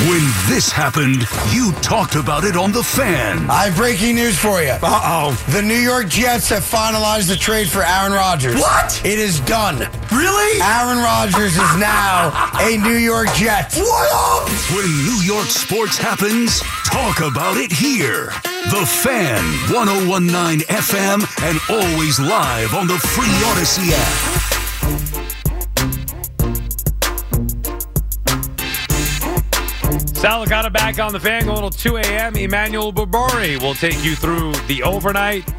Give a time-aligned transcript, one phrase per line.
[0.00, 3.48] When this happened, you talked about it on The Fan.
[3.48, 4.70] I have breaking news for you.
[4.82, 5.36] Uh-oh.
[5.52, 8.58] The New York Jets have finalized the trade for Aaron Rodgers.
[8.58, 9.00] What?
[9.04, 9.78] It is done.
[10.10, 10.60] Really?
[10.62, 13.74] Aaron Rodgers is now a New York Jet.
[13.76, 14.48] What up?
[14.74, 18.32] When New York sports happens, talk about it here.
[18.72, 25.21] The Fan, 1019 FM, and always live on the Free Audacy app.
[30.22, 32.36] Sal Licata back on the fan, a little 2 a.m.
[32.36, 35.52] Emmanuel Barbari will take you through the overnight.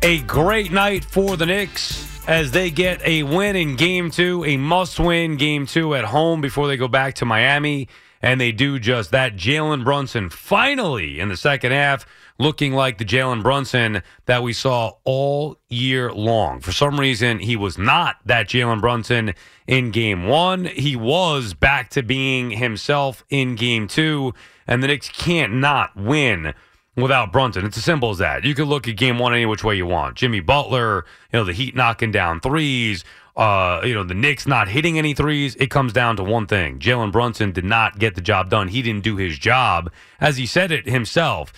[0.00, 4.56] A great night for the Knicks as they get a win in game two, a
[4.56, 7.88] must win game two at home before they go back to Miami.
[8.22, 9.36] And they do just that.
[9.36, 12.06] Jalen Brunson finally in the second half
[12.40, 16.60] looking like the Jalen Brunson that we saw all year long.
[16.60, 19.34] For some reason, he was not that Jalen Brunson
[19.66, 20.64] in game one.
[20.64, 24.32] He was back to being himself in game two,
[24.66, 26.54] and the Knicks can't not win
[26.96, 27.66] without Brunson.
[27.66, 28.42] It's as simple as that.
[28.42, 30.16] You can look at game one any which way you want.
[30.16, 33.04] Jimmy Butler, you know, the Heat knocking down threes,
[33.36, 35.56] uh, you know, the Knicks not hitting any threes.
[35.56, 36.78] It comes down to one thing.
[36.78, 38.68] Jalen Brunson did not get the job done.
[38.68, 39.92] He didn't do his job.
[40.20, 41.52] As he said it himself,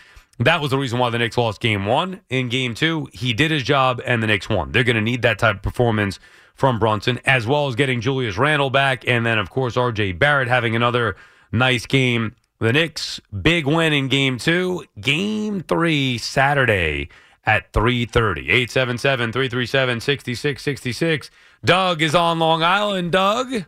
[0.46, 2.20] that was the reason why the Knicks lost game one.
[2.30, 4.72] In game two, he did his job and the Knicks won.
[4.72, 6.18] They're going to need that type of performance
[6.54, 9.06] from Brunson, as well as getting Julius Randle back.
[9.06, 11.16] And then, of course, RJ Barrett having another
[11.50, 12.34] nice game.
[12.58, 14.84] The Knicks, big win in game two.
[15.00, 17.08] Game three, Saturday
[17.44, 18.48] at 3.30.
[18.68, 21.30] 877-337-6666.
[21.64, 23.10] Doug is on Long Island.
[23.12, 23.64] Doug?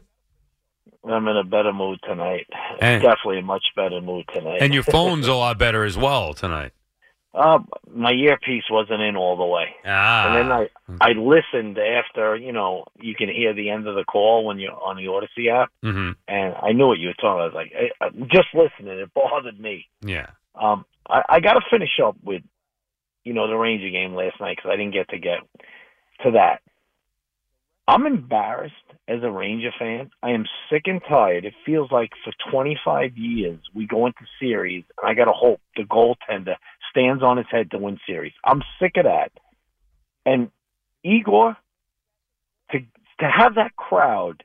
[1.09, 2.47] I'm in a better mood tonight.
[2.81, 4.59] And- Definitely a much better mood tonight.
[4.63, 6.73] And your phone's a lot better as well tonight.
[7.35, 7.59] uh,
[7.93, 10.27] my earpiece wasn't in all the way, Ah.
[10.29, 10.69] and then I
[11.01, 12.37] I listened after.
[12.37, 15.51] You know, you can hear the end of the call when you're on the Audacy
[15.53, 17.31] app, hmm and I knew what you were talking.
[17.31, 17.41] about.
[17.41, 19.87] I was like, I, I, just listening, it bothered me.
[20.01, 20.29] Yeah.
[20.55, 22.43] Um, I, I got to finish up with,
[23.25, 25.41] you know, the Ranger game last night because I didn't get to get
[26.23, 26.61] to that.
[27.87, 28.75] I'm embarrassed
[29.09, 30.11] as a Ranger fan.
[30.23, 31.45] I am sick and tired.
[31.45, 35.61] It feels like for 25 years we go into series, and I got to hope
[35.77, 36.57] the goaltender
[36.91, 38.33] stands on his head to win series.
[38.45, 39.33] I'm sick of that.
[40.25, 40.51] And
[41.03, 41.57] Igor,
[42.73, 44.43] to to have that crowd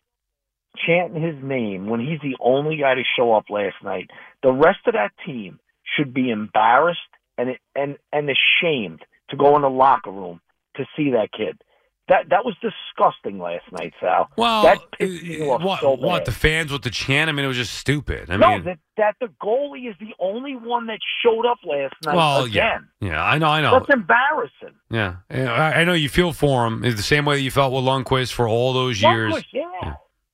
[0.85, 4.09] chanting his name when he's the only guy to show up last night,
[4.44, 5.59] the rest of that team
[5.95, 7.00] should be embarrassed
[7.38, 10.41] and and and ashamed to go in the locker room
[10.75, 11.61] to see that kid.
[12.09, 14.30] That that was disgusting last night, Sal.
[14.36, 17.30] Well, that pissed me uh, off what, so what the fans with the chant?
[17.30, 18.31] I mean, it was just stupid.
[18.31, 21.94] I no, mean, that that the goalie is the only one that showed up last
[22.03, 22.88] night well, yeah, again.
[23.00, 23.74] yeah, I know, I know.
[23.74, 24.75] That's embarrassing.
[24.90, 26.84] Yeah, Yeah, I, I know you feel for him.
[26.84, 29.31] It's the same way that you felt with Lundqvist for all those years.
[29.31, 29.94] Lundqvist, yeah.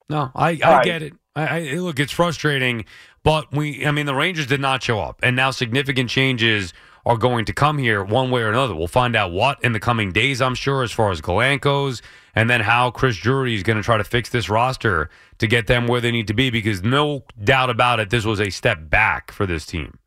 [0.09, 0.85] No, I, I right.
[0.85, 1.13] get it.
[1.35, 2.85] I, I look, it's frustrating,
[3.23, 6.73] but we, I mean, the Rangers did not show up, and now significant changes
[7.05, 8.75] are going to come here one way or another.
[8.75, 12.01] We'll find out what in the coming days, I'm sure, as far as Galanko's,
[12.33, 15.67] and then how Chris Drury is going to try to fix this roster to get
[15.67, 16.49] them where they need to be.
[16.49, 19.99] Because no doubt about it, this was a step back for this team.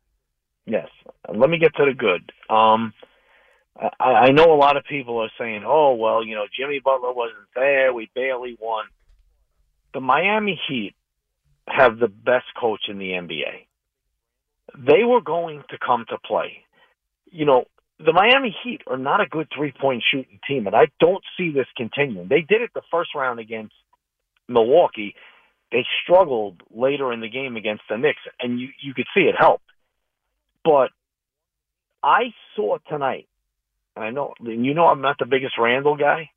[0.65, 0.89] Yes.
[1.33, 2.31] Let me get to the good.
[2.53, 2.93] Um,
[3.99, 7.13] I, I know a lot of people are saying, "Oh, well, you know, Jimmy Butler
[7.13, 7.93] wasn't there.
[7.93, 8.85] We barely won."
[9.93, 10.95] The Miami Heat
[11.67, 13.67] have the best coach in the NBA.
[14.77, 16.63] They were going to come to play.
[17.31, 17.65] You know,
[17.99, 21.67] the Miami Heat are not a good three-point shooting team, and I don't see this
[21.75, 22.27] continuing.
[22.27, 23.73] They did it the first round against
[24.47, 25.15] Milwaukee.
[25.71, 29.35] They struggled later in the game against the Knicks, and you you could see it
[29.37, 29.65] helped.
[30.63, 30.89] But
[32.01, 33.27] I saw tonight,
[33.95, 36.31] and I know you know I'm not the biggest Randle guy,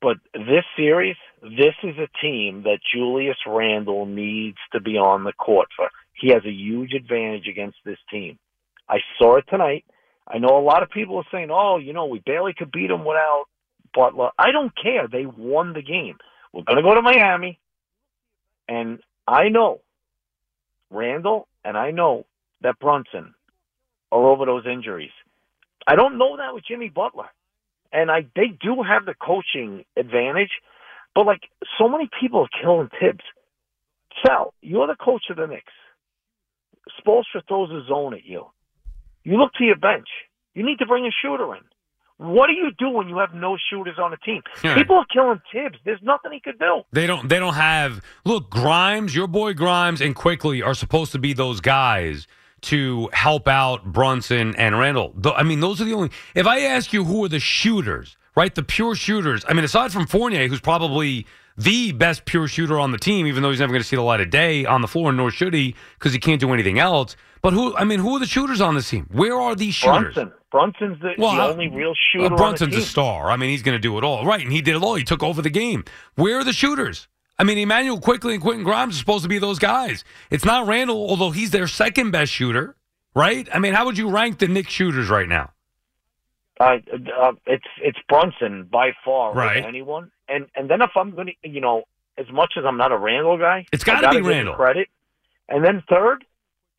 [0.00, 5.32] but this series, this is a team that Julius Randle needs to be on the
[5.32, 5.90] court for.
[6.14, 8.38] He has a huge advantage against this team.
[8.88, 9.84] I saw it tonight.
[10.28, 12.88] I know a lot of people are saying, "Oh, you know, we barely could beat
[12.88, 13.46] them without
[13.94, 15.08] Butler." I don't care.
[15.08, 16.18] They won the game.
[16.52, 17.58] We're going to go to Miami,
[18.68, 19.80] and I know
[20.90, 22.24] Randle and I know
[22.62, 23.34] that Brunson
[24.10, 25.10] are over those injuries.
[25.86, 27.28] I don't know that with Jimmy Butler.
[27.92, 30.50] And I they do have the coaching advantage,
[31.14, 31.42] but like
[31.78, 33.24] so many people are killing Thibs.
[34.24, 35.72] Sal, you're the coach of the Knicks.
[37.00, 38.46] Spoelstra throws a zone at you.
[39.28, 40.08] You look to your bench.
[40.54, 41.60] You need to bring a shooter in.
[42.16, 44.40] What do you do when you have no shooters on the team?
[44.64, 44.74] Yeah.
[44.74, 45.76] People are killing Thibs.
[45.84, 46.80] There's nothing he could do.
[46.92, 47.28] They don't.
[47.28, 48.02] They don't have.
[48.24, 52.26] Look, Grimes, your boy Grimes, and Quickley are supposed to be those guys
[52.62, 55.14] to help out Brunson and Randle.
[55.36, 56.10] I mean, those are the only.
[56.34, 58.54] If I ask you who are the shooters, right?
[58.54, 59.44] The pure shooters.
[59.46, 61.26] I mean, aside from Fournier, who's probably
[61.58, 64.02] the best pure shooter on the team, even though he's never going to see the
[64.02, 67.16] light of day on the floor, nor should he, because he can't do anything else.
[67.42, 67.76] But who?
[67.76, 69.06] I mean, who are the shooters on this team?
[69.12, 70.14] Where are these shooters?
[70.14, 70.32] Brunson.
[70.50, 73.30] Brunson's the, Well, the uh, only real Uh, shooter Brunson's on the a star.
[73.30, 74.24] I mean, he's going to do it all.
[74.24, 74.94] Right, and he did it all.
[74.94, 75.84] He took over the game.
[76.14, 77.06] Where are the shooters?
[77.38, 80.04] I mean, Immanuel Quickley and Quentin Grimes are supposed to be those guys.
[80.30, 82.74] It's not Randle, although he's their second best shooter,
[83.14, 83.48] right?
[83.52, 85.50] I mean, how would you rank the Knicks shooters right now?
[86.58, 86.78] Uh,
[87.20, 89.64] uh, it's it's Brunson by far Right.
[89.64, 90.10] anyone.
[90.28, 91.84] And and then if I'm going to, you know,
[92.18, 94.54] as much as I'm not a Randle guy, it's gotta gotta be give Randle.
[94.54, 94.88] credit.
[95.48, 96.24] And then third,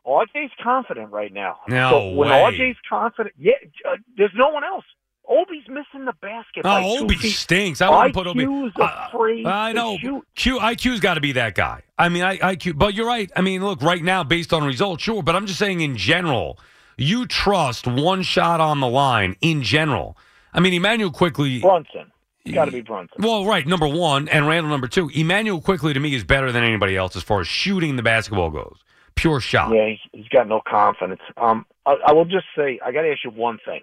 [0.06, 1.58] RJ's confident right now.
[1.68, 2.36] No so when way.
[2.74, 3.54] RJ's confident, yeah,
[3.88, 4.86] uh, there's no one else.
[5.28, 6.64] Obi's missing the basket.
[6.66, 7.34] Oh, Obi feet.
[7.34, 7.82] stinks.
[7.82, 8.46] I wouldn't put Obi.
[8.82, 9.98] I- afraid I to know.
[10.00, 10.28] shoot.
[10.36, 11.84] Q IQ's got to be that guy.
[12.00, 12.78] I mean, I, IQ.
[12.80, 13.32] But you're right.
[13.36, 15.22] I mean, look, right now, based on results, sure.
[15.22, 16.58] But I'm just saying, in general,
[16.98, 19.36] you trust one shot on the line.
[19.42, 20.18] In general,
[20.52, 21.60] I mean, Immanuel Quickley.
[21.60, 22.12] Brunson.
[22.54, 23.22] Got to be Brunson.
[23.22, 25.10] Well, right, number one, and Randle number two.
[25.14, 28.50] Immanuel Quickley to me is better than anybody else as far as shooting the basketball
[28.50, 28.78] goes.
[29.16, 29.74] Pure shot.
[29.74, 31.22] Yeah, he's, got no confidence.
[31.36, 33.82] Um, I, I will just say, I got to ask you one thing.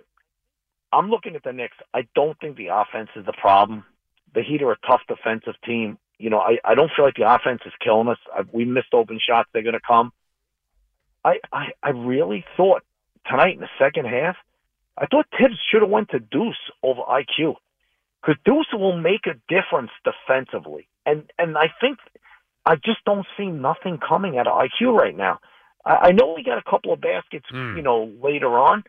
[0.93, 1.77] I'm looking at the Knicks.
[1.93, 3.85] I don't think the offense is the problem.
[4.35, 5.99] The Heat are a tough defensive team.
[6.19, 8.19] You know, I, I don't feel like the offense is killing us.
[8.35, 9.51] I, we missed open shots.
[9.53, 10.13] They're going to come.
[11.25, 12.83] I, I I really thought
[13.29, 14.37] tonight in the second half,
[14.97, 17.57] I thought Thibs should have went to Deuce over IQ
[18.27, 20.89] because Deuce will make a difference defensively.
[21.05, 21.99] And and I think
[22.65, 25.39] I just don't see nothing coming out of IQ right now.
[25.85, 27.77] I, I know we got a couple of baskets, Hmm.
[27.77, 28.83] you know, later on,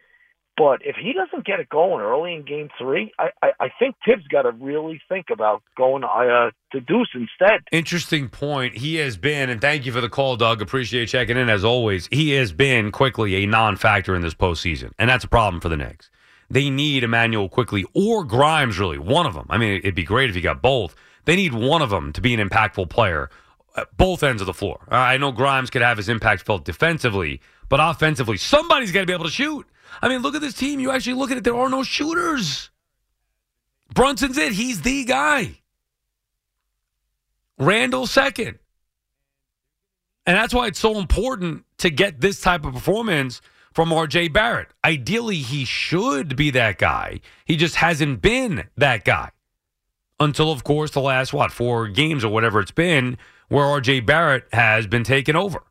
[0.57, 3.95] but if he doesn't get it going early in Game Three, I I, I think
[4.05, 7.61] Thibs got to really think about going uh, to Deuce instead.
[7.71, 8.77] Interesting point.
[8.77, 10.61] He has been, and thank you for the call, Doug.
[10.63, 12.07] Appreciate checking in as always.
[12.11, 15.77] He has been Quickley a non-factor in this postseason, and that's a problem for the
[15.77, 16.09] Knicks.
[16.49, 19.47] They need Immanuel Quickley or Grimes, really, one of them.
[19.49, 20.95] I mean, it'd be great if you got both.
[21.25, 23.29] They need one of them to be an impactful player
[23.75, 24.79] at both ends of the floor.
[24.89, 29.05] Uh, I know Grimes could have his impact felt defensively, but offensively, somebody's got to
[29.05, 29.67] be able to shoot.
[30.01, 30.79] I mean, look at this team.
[30.79, 32.69] You actually look at it, there are no shooters.
[33.93, 34.53] Brunson's it.
[34.53, 35.59] He's the guy.
[37.57, 38.59] Randle second.
[40.25, 43.41] And that's why it's so important to get this type of performance
[43.77, 44.69] from RJ Barrett.
[44.83, 47.21] Ideally, he should be that guy.
[47.45, 49.29] He just hasn't been that guy.
[50.19, 54.47] Until, of course, the last, what, four games or whatever it's been, where RJ Barrett
[54.51, 55.61] has been taken over.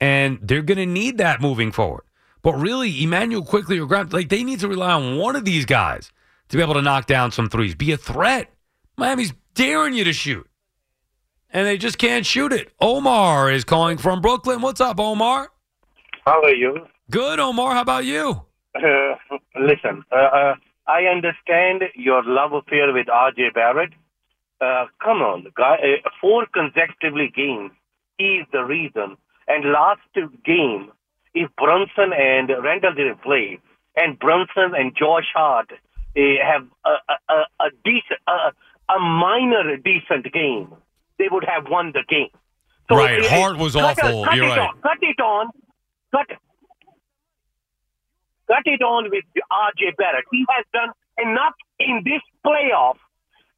[0.00, 2.04] And they're going to need that moving forward.
[2.42, 5.64] But really, Immanuel Quickley or Grimes, like they need to rely on one of these
[5.66, 6.12] guys
[6.50, 8.52] to be able to knock down some threes, be a threat.
[8.96, 10.48] Miami's daring you to shoot,
[11.50, 12.72] and they just can't shoot it.
[12.80, 14.60] Omar is calling from Brooklyn.
[14.60, 15.50] What's up, Omar?
[16.24, 16.86] How are you?
[17.10, 17.74] Good, Omar.
[17.74, 18.42] How about you?
[18.74, 19.14] Uh,
[19.58, 20.54] listen, uh, uh,
[20.86, 23.92] I understand your love affair with RJ Barrett.
[24.60, 25.76] Uh, come on, guy.
[25.76, 27.70] Uh, four consecutively games,
[28.18, 29.16] is the reason.
[29.48, 30.00] And last
[30.44, 30.90] game,
[31.34, 33.58] if Brunson and Randle didn't play,
[33.94, 38.52] and Brunson and Josh Hart uh, have a, a, a, a decent, a,
[38.92, 40.74] a minor decent game,
[41.18, 42.28] they would have won the game.
[42.90, 44.24] Right, uh, Hart was cut, awful.
[44.24, 44.70] Cut You're it right.
[44.70, 45.50] On, cut it on.
[46.12, 46.26] Cut
[48.46, 50.24] cut it on with RJ Barrett.
[50.30, 52.96] He has done enough in this playoff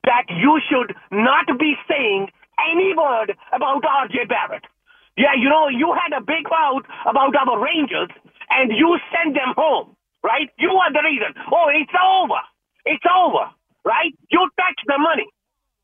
[0.05, 2.29] that you should not be saying
[2.73, 4.65] any word about RJ Barrett.
[5.17, 8.09] Yeah, you know, you had a big mouth about our Rangers
[8.51, 10.49] and you sent them home, right?
[10.59, 11.35] You are the reason.
[11.53, 12.41] Oh, it's over.
[12.87, 13.51] It's over,
[13.85, 14.15] right?
[14.31, 15.27] You touch the money.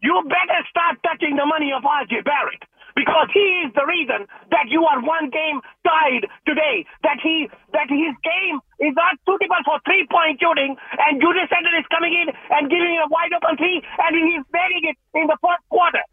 [0.05, 2.63] You better start touching the money of RJ Barrett.
[2.95, 4.23] because he is the reason
[4.55, 6.87] that you are one game tied today.
[7.03, 11.75] That he that his game is not suitable for three point shooting, and Julius Randle
[11.81, 15.37] is coming in and giving a wide open three, and he's burying it in the
[15.43, 16.05] first quarter.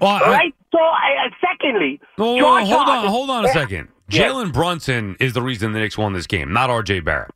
[0.00, 0.54] Well, I- Right.
[0.72, 3.88] So, uh, secondly, Well, George hold on, hold on a second.
[4.10, 4.30] Yes.
[4.32, 7.00] Jalen Brunson is the reason the Knicks won this game, not R.J.
[7.00, 7.30] Barrett.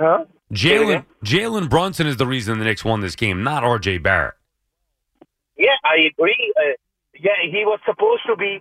[0.00, 0.24] Huh?
[0.52, 1.04] Jalen?
[1.24, 3.98] Jalen Brunson is the reason the Knicks won this game, not R.J.
[3.98, 4.34] Barrett.
[5.56, 6.54] Yeah, I agree.
[6.56, 6.76] Uh,
[7.14, 8.60] yeah, he was supposed to be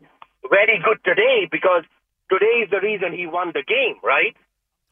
[0.49, 1.83] very good today because
[2.29, 4.35] today is the reason he won the game, right?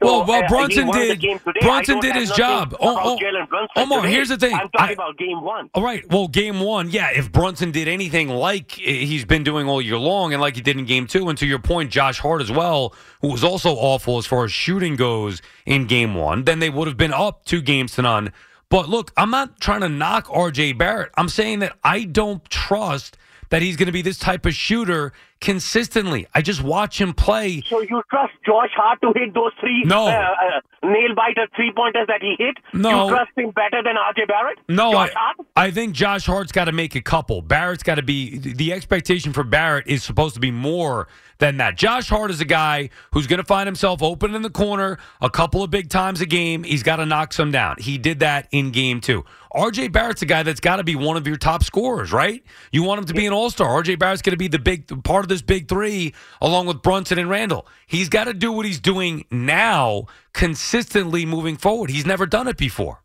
[0.01, 1.41] Well, well, uh, Brunson he did-.
[1.61, 2.75] Brunson did his job.
[2.81, 4.53] Oh, oh, Omar, here's the thing.
[4.53, 5.69] I'm talking I- about game one.
[5.73, 6.03] All right.
[6.11, 7.11] Well, game one, yeah.
[7.11, 10.77] If Brunson did anything like he's been doing all year long, and like he did
[10.77, 14.17] in game two, and to your point, Josh Hart as well, who was also awful
[14.17, 17.61] as far as shooting goes in game one, then they would have been up two
[17.61, 18.33] games to none.
[18.69, 21.11] But look, I'm not trying to knock RJ Barrett.
[21.15, 23.17] I'm saying that I don't trust
[23.49, 26.27] that he's going to be this type of shooter consistently.
[26.34, 27.62] I just watch him play.
[27.70, 30.08] So you trust Josh Hart to hit those three No.
[30.08, 32.58] uh, uh, nail biter three pointers that he hit?
[32.74, 33.06] No.
[33.06, 34.60] You trust him better than RJ Barrett?
[34.70, 35.38] No, Josh I, Hart?
[35.56, 37.42] I think Josh Hart's got to make a couple.
[37.42, 41.75] Barrett's got to be the expectation for Barrett is supposed to be more than that.
[41.75, 45.30] Josh Hart is a guy who's going to find himself open in the corner a
[45.30, 46.63] couple of big times a game.
[46.63, 47.75] He's got to knock some down.
[47.80, 49.25] He did that in game two.
[49.54, 52.44] RJ Barrett's a guy that's got to be one of your top scorers, right?
[52.74, 53.82] You want him to be an all star.
[53.82, 57.20] RJ Barrett's going to be the big part of this big three, along with Brunson
[57.20, 57.67] and Randle.
[57.86, 61.89] He's got to do what he's doing now consistently moving forward.
[61.89, 63.01] He's never done it before.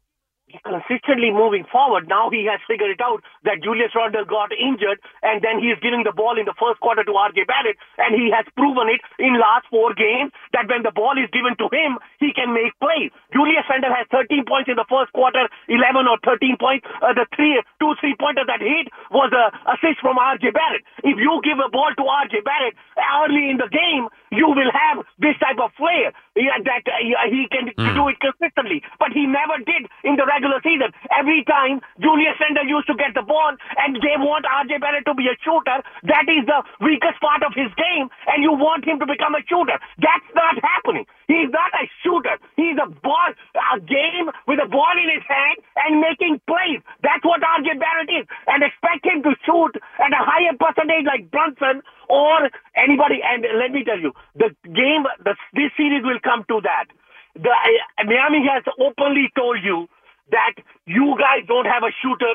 [0.64, 2.09] Consistently moving forward.
[2.09, 5.78] Now he has figured it out that Julius Randle got injured, and then he is
[5.83, 9.00] giving the ball in the first quarter to RJ Barrett, and he has proven it
[9.19, 12.75] in last four games that when the ball is given to him, he can make
[12.80, 13.12] plays.
[13.33, 16.87] Julius Randle has 13 points in the first quarter, 11 or 13 points.
[17.04, 20.83] Uh, the three, two three pointer that hit was a assist from RJ Barrett.
[21.04, 25.04] If you give a ball to RJ Barrett early in the game, you will have
[25.19, 28.83] this type of flair yeah, that uh, he can do it consistently.
[28.99, 30.88] But he never did in the regular season.
[31.12, 35.14] Every time Julius Randle used to get the ball and they want RJ Barrett to
[35.14, 38.97] be a shooter, that is the weakest part of his game, and you want him
[39.00, 39.76] to become a shooter.
[40.00, 41.04] That's not happening.
[41.28, 42.40] He's not a shooter.
[42.56, 46.80] He's a ball, a game with a ball in his hand and making plays.
[47.04, 48.26] That's what RJ Barrett is.
[48.49, 53.23] And expect him to shoot at a higher percentage like Brunson or anybody.
[53.23, 56.90] And let me tell you, the game, the, this series will come to that.
[57.35, 59.87] The uh, Miami has openly told you
[60.31, 60.55] that
[60.87, 62.35] you guys don't have a shooter.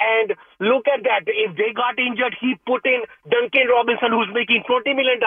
[0.00, 1.22] And look at that.
[1.30, 5.22] If they got injured, he put in Duncan Robinson, who's making $20 million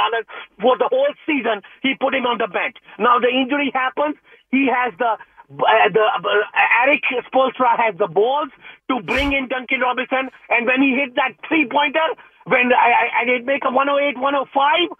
[0.59, 1.63] for the whole season.
[1.81, 2.75] He put him on the bench.
[2.99, 4.19] Now the injury happens.
[4.51, 8.49] He has the uh, the uh, Erik Spoelstra has the balls
[8.91, 12.03] to bring in Duncan Robinson, and when he hit that three pointer,
[12.45, 14.97] when I, I, I did make a 108, 105,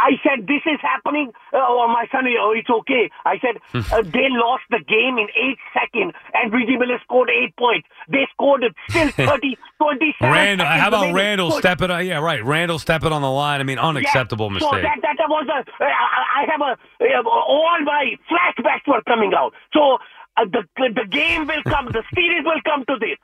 [0.00, 1.32] I said, this is happening.
[1.52, 3.10] Uh, oh, my son, oh, it's okay.
[3.24, 3.60] I said,
[3.92, 7.86] uh, they lost the game in eight seconds, and Reggie Miller scored eight points.
[8.08, 11.12] They scored it still 30, 27 Randle, how about.
[11.12, 12.06] Randle stepping on?
[12.06, 12.42] Yeah, right.
[12.44, 13.60] Randle stepping on the line.
[13.60, 14.54] I mean, unacceptable yeah.
[14.54, 14.70] mistake.
[14.70, 19.02] So that, that was a, uh, I I have a, uh, all my flashbacks were
[19.06, 19.52] coming out.
[19.74, 19.98] So
[20.36, 23.18] uh, the, the game will come, the series will come to this.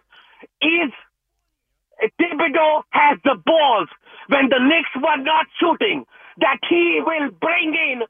[0.60, 0.92] Is
[2.20, 3.88] Thibodeau has the balls
[4.28, 6.04] when the Knicks were not shooting,
[6.38, 8.02] that he will bring in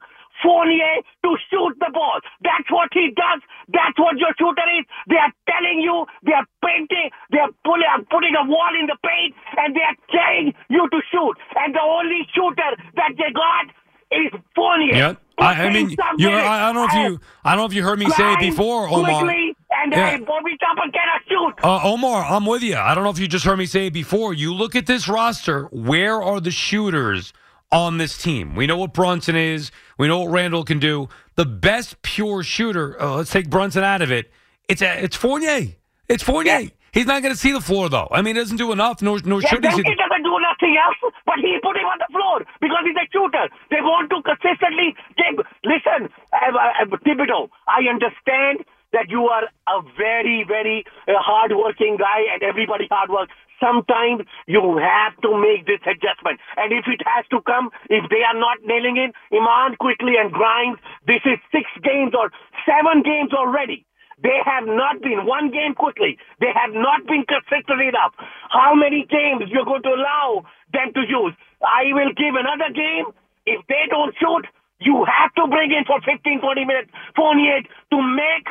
[0.43, 2.19] Fournier to shoot the ball.
[2.41, 3.41] That's what he does.
[3.73, 4.85] That's what your shooter is.
[5.09, 8.97] They are telling you, they are painting, they are pulling, putting a wall in the
[9.01, 11.33] paint, and they are telling you to shoot.
[11.57, 13.65] And the only shooter that they got
[14.11, 14.95] is Fournier.
[14.95, 15.21] Yep.
[15.39, 16.29] I, I mean, Put in some you.
[16.29, 17.19] I, I don't know if you.
[17.43, 19.21] I don't know if you heard me say it before, Omar.
[19.21, 20.15] Quickley, and Yeah.
[20.15, 21.53] uh, Bobby Chopper cannot shoot.
[21.63, 22.75] Uh, Omar, I'm with you.
[22.75, 24.33] I don't know if you just heard me say it before.
[24.33, 25.65] You look at this roster.
[25.65, 27.33] Where are the shooters
[27.71, 28.55] on this team?
[28.55, 29.71] We know what Brunson is.
[29.97, 31.09] We know what Randle can do.
[31.35, 32.99] The best pure shooter.
[33.01, 34.31] Uh, let's take Brunson out of it.
[34.67, 35.75] It's a, it's Fournier.
[36.09, 36.69] It's Fournier.
[36.93, 38.07] He's not going to see the floor though.
[38.11, 39.01] I mean, he doesn't do enough.
[39.01, 39.69] Nor nor Yeah, should he.
[39.69, 42.83] then see he doesn't do nothing else, but he put him on the floor because
[42.87, 43.45] he's a shooter.
[43.69, 45.45] They want to consistently give.
[45.63, 52.23] Listen, uh, uh, Thibodeau, I understand that you are a very, very uh, hard-working guy,
[52.33, 53.33] and everybody hard works.
[53.59, 58.21] Sometimes you have to make this adjustment, and if it has to come, if they
[58.21, 60.77] are not nailing it, Iman Quickley and grind.
[61.07, 62.29] This is six games or
[62.69, 63.85] seven games already.
[64.21, 66.17] They have not been one game quickly.
[66.41, 68.13] They have not been consistent enough.
[68.49, 71.33] How many games you're going to allow them to use?
[71.61, 73.13] I will give another game.
[73.45, 74.45] If they don't shoot,
[74.81, 78.45] you have to bring in for 15, 20 minutes Fournier to make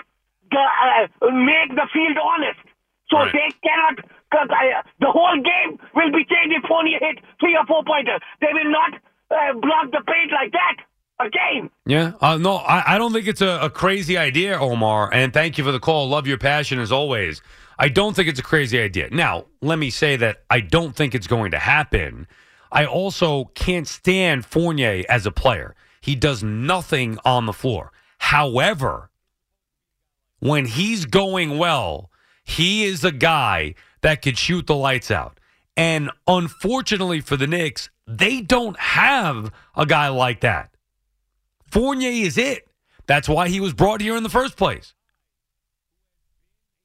[0.51, 2.59] the uh, make the field honest.
[3.11, 3.33] So Right.
[3.33, 3.99] they cannot
[4.33, 8.21] 'Cause I, the whole game will be changed if Fournier hit three or four pointers.
[8.41, 8.95] They will not
[9.31, 10.77] uh, block the paint like that
[11.25, 11.71] again.
[11.87, 15.13] Yeah, uh, no, I, I don't think it's a, a crazy idea, Omar.
[15.13, 16.09] And thank you for the call.
[16.09, 17.41] Love your passion as always.
[17.79, 19.11] I don't think it's a crazy idea.
[19.11, 22.27] Now, let me say that I don't think it's going to happen.
[22.73, 25.77] I also can't stand Fournier as a player.
[26.01, 27.93] He does nothing on the floor.
[28.19, 29.11] However,
[30.41, 32.11] when he's going well,
[32.45, 33.75] he is a guy
[34.07, 35.41] that could shoot the lights out.
[35.77, 40.71] And unfortunately for the Knicks, they don't have a guy like that.
[41.73, 42.69] Fournier is it.
[43.09, 44.95] That's why he was brought here in the first place.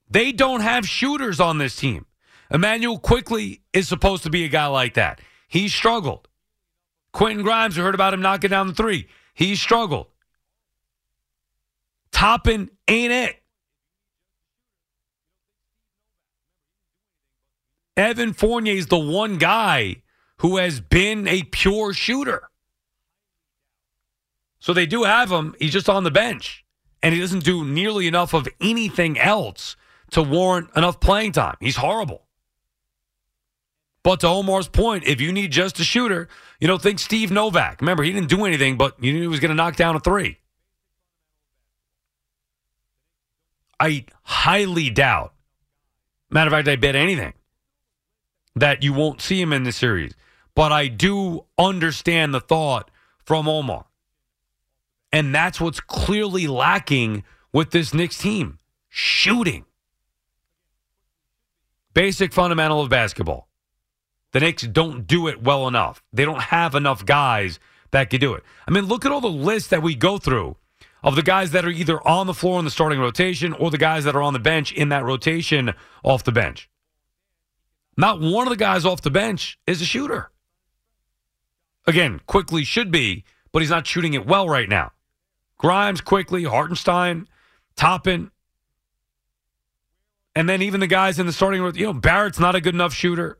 [0.09, 2.07] They don't have shooters on this team.
[2.51, 5.21] Immanuel Quickley is supposed to be a guy like that.
[5.47, 6.27] He struggled.
[7.13, 9.07] Quentin Grimes, we heard about him knocking down the three.
[9.35, 10.07] He struggled.
[12.11, 13.40] Toppin ain't it.
[17.97, 20.01] Evan Fournier is the one guy
[20.37, 22.49] who has been a pure shooter.
[24.59, 25.55] So they do have him.
[25.59, 26.65] He's just on the bench.
[27.03, 29.75] And he doesn't do nearly enough of anything else
[30.11, 31.57] to warrant enough playing time.
[31.59, 32.23] He's horrible.
[34.03, 36.27] But to Omar's point, if you need just a shooter,
[36.59, 37.81] you know, think Steve Novak.
[37.81, 39.99] Remember, he didn't do anything, but you knew he was going to knock down a
[39.99, 40.37] three.
[43.79, 45.33] I highly doubt,
[46.29, 47.33] matter of fact, I bet anything
[48.55, 50.13] that you won't see him in the series.
[50.55, 52.91] But I do understand the thought
[53.23, 53.85] from Omar.
[55.13, 59.65] And that's what's clearly lacking with this Knicks team shooting.
[61.93, 63.47] Basic fundamental of basketball.
[64.31, 66.01] The Knicks don't do it well enough.
[66.13, 67.59] They don't have enough guys
[67.91, 68.43] that can do it.
[68.67, 70.55] I mean, look at all the lists that we go through
[71.03, 73.77] of the guys that are either on the floor in the starting rotation or the
[73.77, 76.69] guys that are on the bench in that rotation off the bench.
[77.97, 80.31] Not one of the guys off the bench is a shooter.
[81.87, 84.91] Again, Quickley should be, but he's not shooting it well right now.
[85.57, 87.27] Grimes, Quickley, Hartenstein,
[87.75, 88.31] Toppin,
[90.35, 92.93] and then even the guys in the starting, you know, Barrett's not a good enough
[92.93, 93.37] shooter.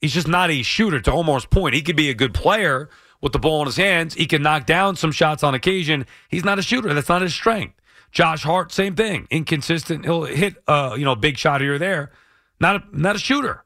[0.00, 1.00] He's just not a shooter.
[1.00, 4.14] To Omar's point, he could be a good player with the ball in his hands.
[4.14, 6.06] He can knock down some shots on occasion.
[6.28, 6.92] He's not a shooter.
[6.92, 7.80] That's not his strength.
[8.10, 9.26] Josh Hart, same thing.
[9.30, 10.04] Inconsistent.
[10.04, 12.12] He'll hit, uh, you know, big shot here or there.
[12.60, 13.64] Not a, not a shooter.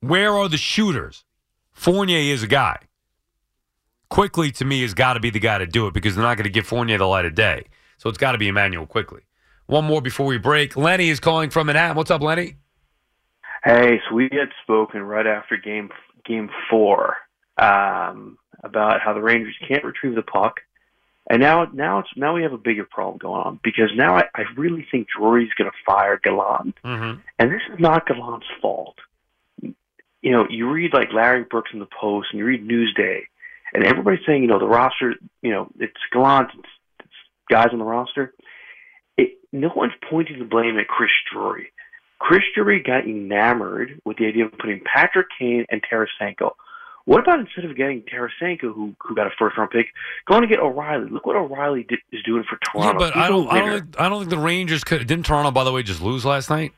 [0.00, 1.24] Where are the shooters?
[1.72, 2.76] Fournier is a guy.
[4.08, 6.36] Quickley, to me, has got to be the guy to do it because they're not
[6.36, 7.64] going to give Fournier the light of day.
[7.98, 9.22] So it's got to be Immanuel Quickley.
[9.66, 10.76] One more before we break.
[10.76, 11.96] Lenny is calling from Manhattan.
[11.96, 12.56] What's up, Lenny?
[13.64, 15.90] Hey, so we had spoken right after game
[16.24, 17.16] game four
[17.58, 20.60] um, about how the Rangers can't retrieve the puck,
[21.30, 24.24] and now now it's now we have a bigger problem going on because now I,
[24.34, 27.20] I really think Drury's going to fire Gallant, Mm-hmm.
[27.38, 28.96] and this is not Gallant's fault.
[29.60, 33.22] You know, you read like Larry Brooks in the Post, and you read Newsday,
[33.74, 36.68] and everybody's saying, you know, the roster, you know, it's Gallant, it's,
[37.00, 37.12] it's
[37.50, 38.32] guys on the roster.
[39.16, 41.72] It, no one's pointing the blame at Chris Drury.
[42.20, 46.52] Chris Drury got enamored with the idea of putting Patrick Kane and Tarasenko.
[47.04, 49.86] What about instead of getting Tarasenko, who who got a first round pick,
[50.26, 51.08] going to get O'Reilly?
[51.10, 52.98] Look what O'Reilly did, is doing for Yeah, Toronto.
[52.98, 53.48] but He's I don't.
[53.48, 53.80] I don't.
[53.80, 55.06] Think, I don't think the Rangers could.
[55.06, 56.72] Didn't Toronto, by the way, just lose last night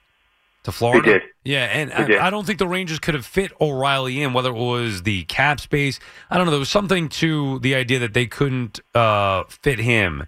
[0.63, 1.03] to Florida?
[1.07, 1.23] They did.
[1.45, 2.19] Yeah, and They did.
[2.21, 4.33] I, I don't think the Rangers could have fit O'Reilly in.
[4.33, 6.53] Whether it was the cap space, I don't know.
[6.53, 10.25] There was something to the idea that they couldn't uh, fit him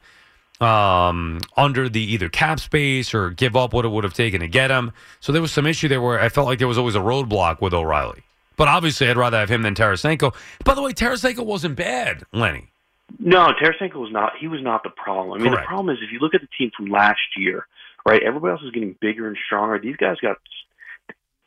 [0.61, 4.49] um, under the either cap space or give up what it would have taken to
[4.49, 4.93] get him.
[5.21, 7.63] So there was some issue there where I felt like there was always a roadblock
[7.63, 8.23] with O'Reilly.
[8.57, 10.35] But obviously, I'd rather have him than Tarasenko.
[10.65, 12.71] By the way, Tarasenko wasn't bad, Lenny.
[13.19, 14.33] No, Tarasenko was not.
[14.39, 15.39] He was not the problem.
[15.39, 15.65] I mean, Correct.
[15.65, 17.67] the problem is if you look at the team from last year,
[18.07, 18.23] right?
[18.23, 19.79] Everybody else is getting bigger and stronger.
[19.79, 20.39] These guys got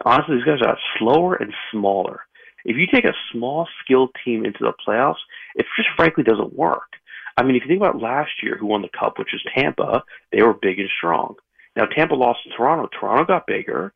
[0.05, 2.21] honestly, these guys got slower and smaller.
[2.65, 5.23] If you take a small, skilled team into the playoffs,
[5.55, 6.93] it just frankly doesn't work.
[7.37, 10.03] I mean, if you think about last year, who won the cup, which is Tampa,
[10.31, 11.35] they were big and strong.
[11.75, 12.89] Now Tampa lost to Toronto.
[12.99, 13.93] Toronto got bigger.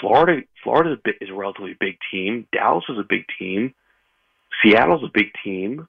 [0.00, 2.46] Florida, Florida is a, relatively big team.
[2.52, 3.74] Dallas is a big team.
[4.62, 5.88] Seattle's a big team.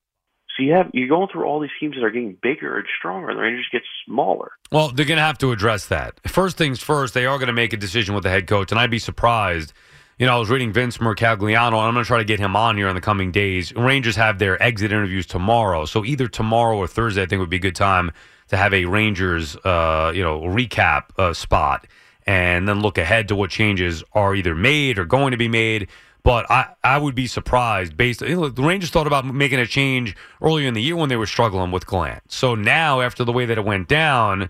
[0.55, 3.29] So you have you're going through all these teams that are getting bigger and stronger,
[3.29, 4.51] and the Rangers get smaller.
[4.71, 6.19] Well, they're going to have to address that.
[6.27, 8.79] First things first, they are going to make a decision with the head coach, and
[8.79, 9.73] I'd be surprised.
[10.17, 12.55] You know, I was reading Vince Mercogliano, and I'm going to try to get him
[12.55, 13.75] on here in the coming days.
[13.75, 17.57] Rangers have their exit interviews tomorrow, so either tomorrow or Thursday, I think would be
[17.57, 18.11] a good time
[18.47, 21.85] to have a Rangers, uh, you know, recap uh, spot,
[22.25, 25.87] and then look ahead to what changes are either made or going to be made.
[26.23, 28.21] But I, I would be surprised based.
[28.21, 31.71] The Rangers thought about making a change earlier in the year when they were struggling
[31.71, 32.23] with Gallant.
[32.31, 34.49] So now, after the way that it went down,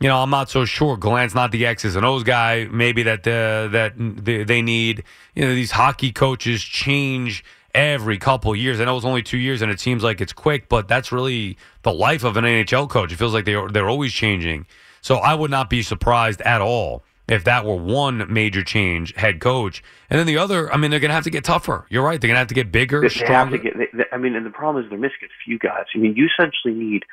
[0.00, 0.98] you know, I'm not so sure.
[0.98, 2.68] Glenn's not the X's and O's guy.
[2.70, 5.02] Maybe that uh, that they, they need.
[5.34, 7.42] You know, these hockey coaches change
[7.74, 8.78] every couple years.
[8.78, 11.56] I know it's only two years, and it seems like it's quick, but that's really
[11.82, 13.12] the life of an NHL coach.
[13.12, 14.66] It feels like they are, they're always changing.
[15.00, 19.38] So I would not be surprised at all if that were one major change, head
[19.40, 20.72] coach, and then the other.
[20.72, 21.86] I mean, they're going to have to get tougher.
[21.90, 22.20] You're right.
[22.20, 23.58] They're going to have to get bigger, They have stronger.
[23.58, 23.76] to get.
[23.92, 25.84] They- I mean, and the problem is they're missing a few guys.
[25.94, 27.04] I mean, you essentially need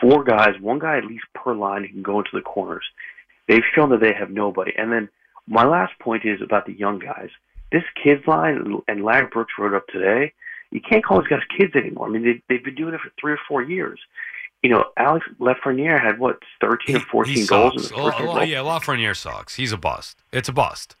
[0.00, 2.84] four guys, one guy at least per line who can go into the corners.
[3.48, 4.72] They've shown that they have nobody.
[4.76, 5.08] And then
[5.48, 7.30] my last point is about the young guys.
[7.72, 10.32] This kids line, and Larry Brooks wrote up today.
[10.70, 12.06] You can't call these guys kids anymore.
[12.08, 13.98] I mean, they, they've been doing it for three or four years.
[14.66, 18.40] You know, Alex Lafreniere had what thirteen or fourteen he goals in the first Oh,
[18.40, 19.54] oh, yeah, Lafreniere sucks.
[19.54, 20.18] He's a bust.
[20.32, 20.96] It's a bust.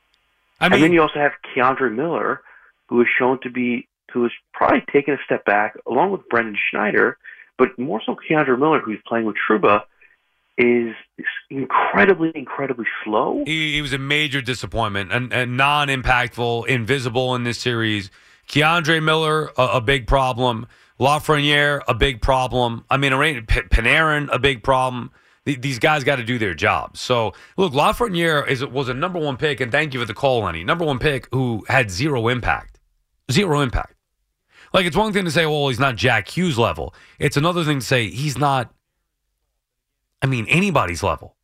[0.60, 2.42] I and then you also have K'Andre Miller,
[2.86, 6.56] who is shown to be who is probably taking a step back, along with Braden
[6.70, 7.18] Schneider,
[7.58, 9.82] but more so K'Andre Miller, who's playing with Trouba,
[10.56, 10.94] is
[11.50, 13.42] incredibly, incredibly slow.
[13.46, 18.12] he, he was a major disappointment and, and non-impactful, invisible in this series.
[18.48, 20.68] K'Andre Miller, a, a big problem.
[20.98, 22.84] Lafreniere, a big problem.
[22.90, 25.10] I mean, Panarin, a big problem.
[25.44, 26.96] These guys got to do their job.
[26.96, 30.42] So, look, Lafreniere is was a number one pick, and thank you for the call,
[30.42, 30.64] Lenny.
[30.64, 32.80] Number one pick who had zero impact,
[33.30, 33.94] zero impact.
[34.72, 36.94] Like it's one thing to say, well, he's not Jack Hughes level.
[37.18, 38.74] It's another thing to say he's not.
[40.20, 41.36] I mean, anybody's level.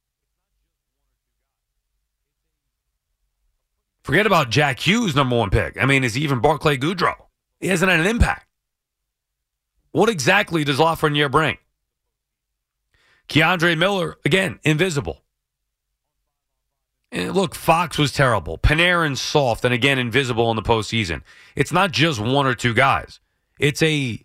[4.03, 5.81] Forget about Jack Hughes, number one pick.
[5.81, 7.15] I mean, is he even Barclay Goodrow?
[7.61, 8.47] He hasn't had an impact.
[9.93, 11.59] What exactly does Lafreniere bring?
[13.29, 15.23] K'Andre Miller, again, invisible.
[17.11, 18.59] And look, Fox was terrible.
[18.59, 21.23] Panarin soft, and again, invisible in the postseason.
[21.55, 23.21] It's not just one or two guys.
[23.59, 24.25] It's a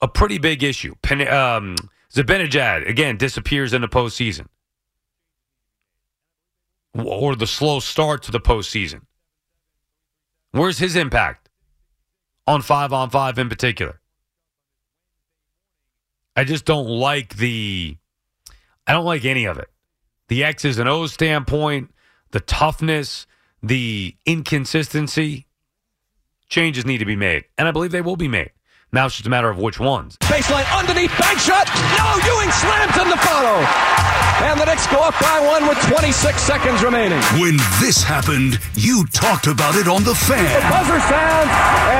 [0.00, 0.94] a pretty big issue.
[1.02, 1.76] Pan- um,
[2.12, 4.46] Zibanejad, again, disappears in the postseason
[6.94, 9.02] or the slow start to the postseason.
[10.52, 11.48] Where's his impact
[12.46, 14.00] on five on five in particular?
[16.38, 17.96] I just don't like the.
[18.86, 19.68] I don't like any of it.
[20.28, 21.92] The X's and O's standpoint,
[22.30, 23.26] the toughness,
[23.60, 25.48] the inconsistency.
[26.48, 28.52] Changes need to be made, and I believe they will be made.
[28.92, 30.16] Now it's just a matter of which ones.
[30.32, 31.68] Baseline underneath, bank shot.
[32.00, 33.60] No, Ewing slams in the follow.
[34.48, 37.20] And the Knicks go up by one with 26 seconds remaining.
[37.42, 40.40] When this happened, you talked about it on The Fan.
[40.44, 40.70] The Fan.
[40.70, 41.50] buzzer sounds,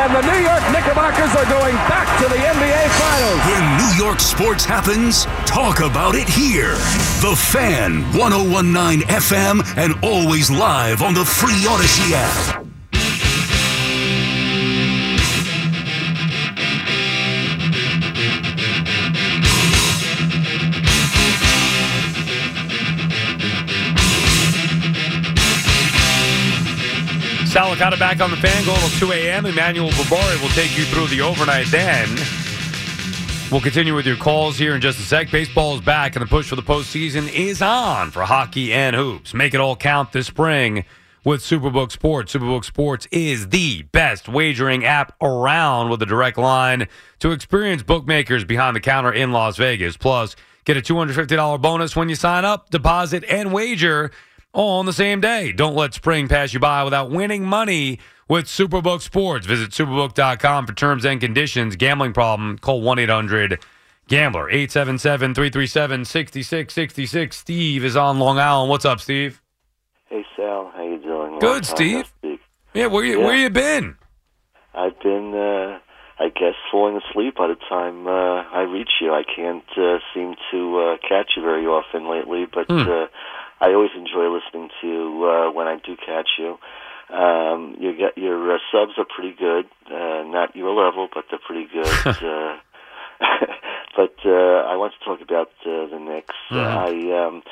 [0.00, 3.40] and the New York Knickerbockers are going back to the NBA Finals.
[3.52, 6.72] When New York sports happens, talk about it here.
[7.20, 12.57] The Fan, 1019 FM, and always live on the free Audacy app.
[27.58, 29.44] Sal Licata back on the fan going till 2 a.m.
[29.44, 31.66] Emmanuel Barbari will take you through the overnight.
[31.72, 32.08] Then
[33.50, 35.28] we'll continue with your calls here in just a sec.
[35.32, 39.34] Baseball is back, and the push for the postseason is on for hockey and hoops.
[39.34, 40.84] Make it all count this spring
[41.24, 42.32] with Superbook Sports.
[42.32, 46.86] Superbook Sports is the best wagering app around with a direct line
[47.18, 49.96] to experienced bookmakers behind the counter in Las Vegas.
[49.96, 54.12] Plus, get a $250 bonus when you sign up, deposit, and wager
[54.52, 55.52] all on the same day.
[55.52, 59.46] Don't let spring pass you by without winning money with Superbook Sports.
[59.46, 61.76] Visit superbook.com for terms and conditions.
[61.76, 63.62] Gambling problem, call 1 800
[64.08, 64.48] Gambler.
[64.50, 67.36] 877 337 6666.
[67.36, 68.70] Steve is on Long Island.
[68.70, 69.40] What's up, Steve?
[70.08, 71.38] Hey Sal, how you doing?
[71.38, 72.10] Good, Steve.
[72.74, 73.26] Yeah, where you, Yeah.
[73.26, 73.96] where you been?
[74.74, 75.78] I've been, uh,
[76.18, 79.12] I guess, falling asleep by the time uh, I reach you.
[79.12, 82.88] I can't uh, seem to uh, catch you very often lately, but Hmm.
[82.88, 83.06] uh,
[83.60, 86.58] I always enjoy listening to uh, when I do catch you.
[87.14, 91.40] Um, you get your uh, subs are pretty good, uh, not your level, but they're
[91.44, 92.06] pretty good.
[92.06, 92.56] uh,
[93.96, 96.34] but uh, I want to talk about uh, the Knicks.
[96.50, 96.90] Uh, I,
[97.26, 97.42] um,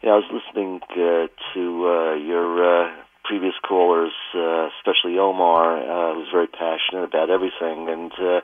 [0.00, 2.90] you know, I was listening uh, to uh, your uh,
[3.24, 8.40] previous callers, uh, especially Omar, uh, who's very passionate about everything, and uh,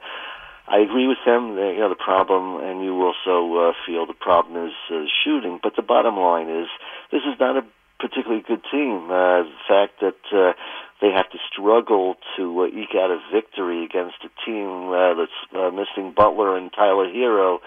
[0.68, 1.54] I agree with them.
[1.56, 5.60] That, you know, the problem, and you also uh, feel the problem is uh, shooting.
[5.62, 6.66] But the bottom line is,
[7.12, 7.62] this is not a
[7.98, 9.06] particularly good team.
[9.10, 10.52] Uh, the fact that uh,
[11.00, 15.40] they have to struggle to uh, eke out a victory against a team uh, that's
[15.54, 17.60] uh, missing Butler and Tyler Herro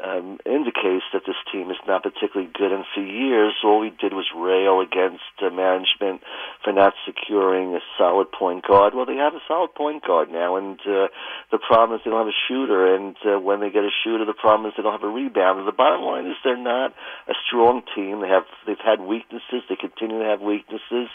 [0.00, 2.72] um, indicates that this team is not particularly good.
[2.72, 6.22] And for years, all we did was rail against uh, management
[6.64, 8.94] for not securing a solid point guard.
[8.94, 11.12] Well, they have a solid point guard now, and uh,
[11.50, 12.94] the problem is they don't have a shooter.
[12.94, 15.66] And uh, when they get a shooter, the problem is they don't have a rebounder.
[15.66, 16.94] The bottom line is they're not
[17.28, 18.20] a strong team.
[18.22, 19.68] They have they've had weaknesses.
[19.68, 21.12] They continue to have weaknesses.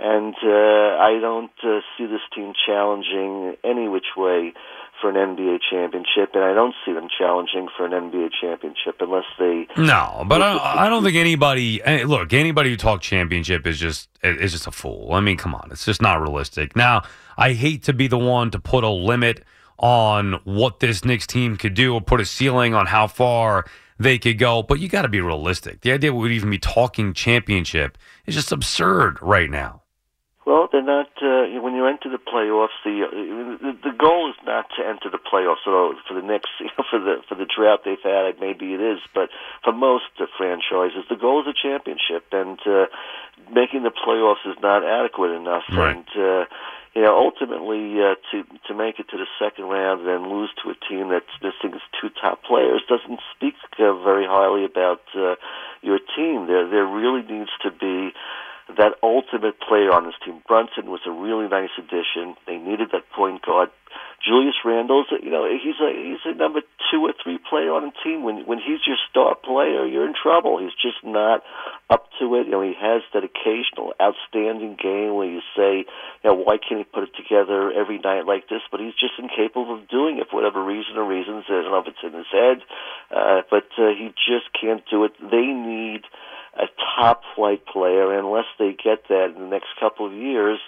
[0.00, 4.52] And uh, I don't uh, see this team challenging any which way
[5.00, 9.24] for an NBA championship, and I don't see them challenging for an NBA championship unless
[9.38, 9.66] they.
[9.76, 11.82] No, but I, I don't think anybody.
[11.82, 15.12] eh, Look, anybody who talks championship is just is just a fool.
[15.12, 16.74] I mean, come on, it's just not realistic.
[16.74, 17.02] Now,
[17.36, 19.44] I hate to be the one to put a limit
[19.78, 23.64] on what this Knicks team could do, or put a ceiling on how far
[24.00, 25.80] they could go, but you got to be realistic.
[25.82, 29.82] The idea we would even be talking championship is just absurd right now.
[30.48, 31.12] Well, they're not.
[31.20, 33.04] Uh, when you enter the playoffs, the,
[33.60, 35.60] the the goal is not to enter the playoffs.
[35.62, 38.80] So for the next, you know, for the for the drought they've had, maybe it
[38.80, 38.96] is.
[39.12, 39.28] But
[39.62, 42.88] for most uh, franchises, the goal is a championship, and uh,
[43.52, 45.68] making the playoffs is not adequate enough.
[45.68, 46.00] Right.
[46.00, 46.48] And uh,
[46.96, 50.48] you know, ultimately, uh, to to make it to the second round and then lose
[50.64, 55.04] to a team that's missing its two top players doesn't speak uh, very highly about
[55.12, 55.36] uh,
[55.84, 56.48] your team.
[56.48, 58.16] There there really needs to be
[58.76, 60.42] that ultimate player on this team.
[60.46, 62.36] Brunson was a really nice addition.
[62.46, 63.70] They needed that point guard.
[64.20, 67.92] Julius Randle's, you know, he's a he's a number two or three player on a
[68.04, 68.24] team.
[68.24, 70.58] When when he's your star player, you're in trouble.
[70.58, 71.42] He's just not
[71.88, 72.46] up to it.
[72.46, 76.82] You know, he has that occasional outstanding game where you say, you know, why can't
[76.82, 78.60] he put it together every night like this?
[78.70, 81.46] But he's just incapable of doing it for whatever reason or reasons.
[81.48, 82.58] I don't know if it's in his head,
[83.14, 85.14] uh, but uh, he just can't do it.
[85.22, 86.02] They need
[86.58, 86.66] a
[86.96, 88.18] top flight player.
[88.18, 90.58] Unless they get that in the next couple of years,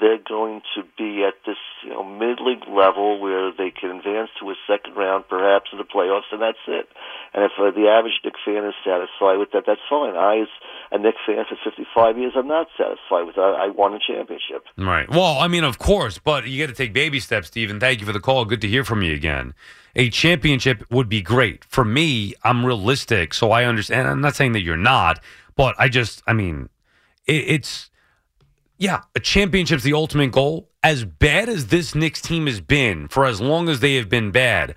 [0.00, 4.30] they're going to be at this you know mid league level where they can advance
[4.40, 6.88] to a second round, perhaps in the playoffs, and that's it.
[7.34, 10.16] And if uh, the average Knick fan is satisfied with that, that's fine.
[10.16, 10.48] I, as
[10.90, 13.56] a Knick fan for 55 years, I'm not satisfied with that.
[13.58, 14.64] I won a championship.
[14.76, 15.08] Right.
[15.08, 17.80] Well, I mean, of course, but you got to take baby steps, Stephen.
[17.80, 18.44] Thank you for the call.
[18.44, 19.54] Good to hear from you again.
[19.94, 21.64] A championship would be great.
[21.64, 24.08] For me, I'm realistic, so I understand.
[24.08, 25.22] I'm not saying that you're not,
[25.54, 26.70] but I just, I mean,
[27.26, 27.90] it, it's,
[28.82, 30.68] yeah, a championship's the ultimate goal.
[30.82, 34.32] As bad as this Knicks team has been for as long as they have been
[34.32, 34.74] bad,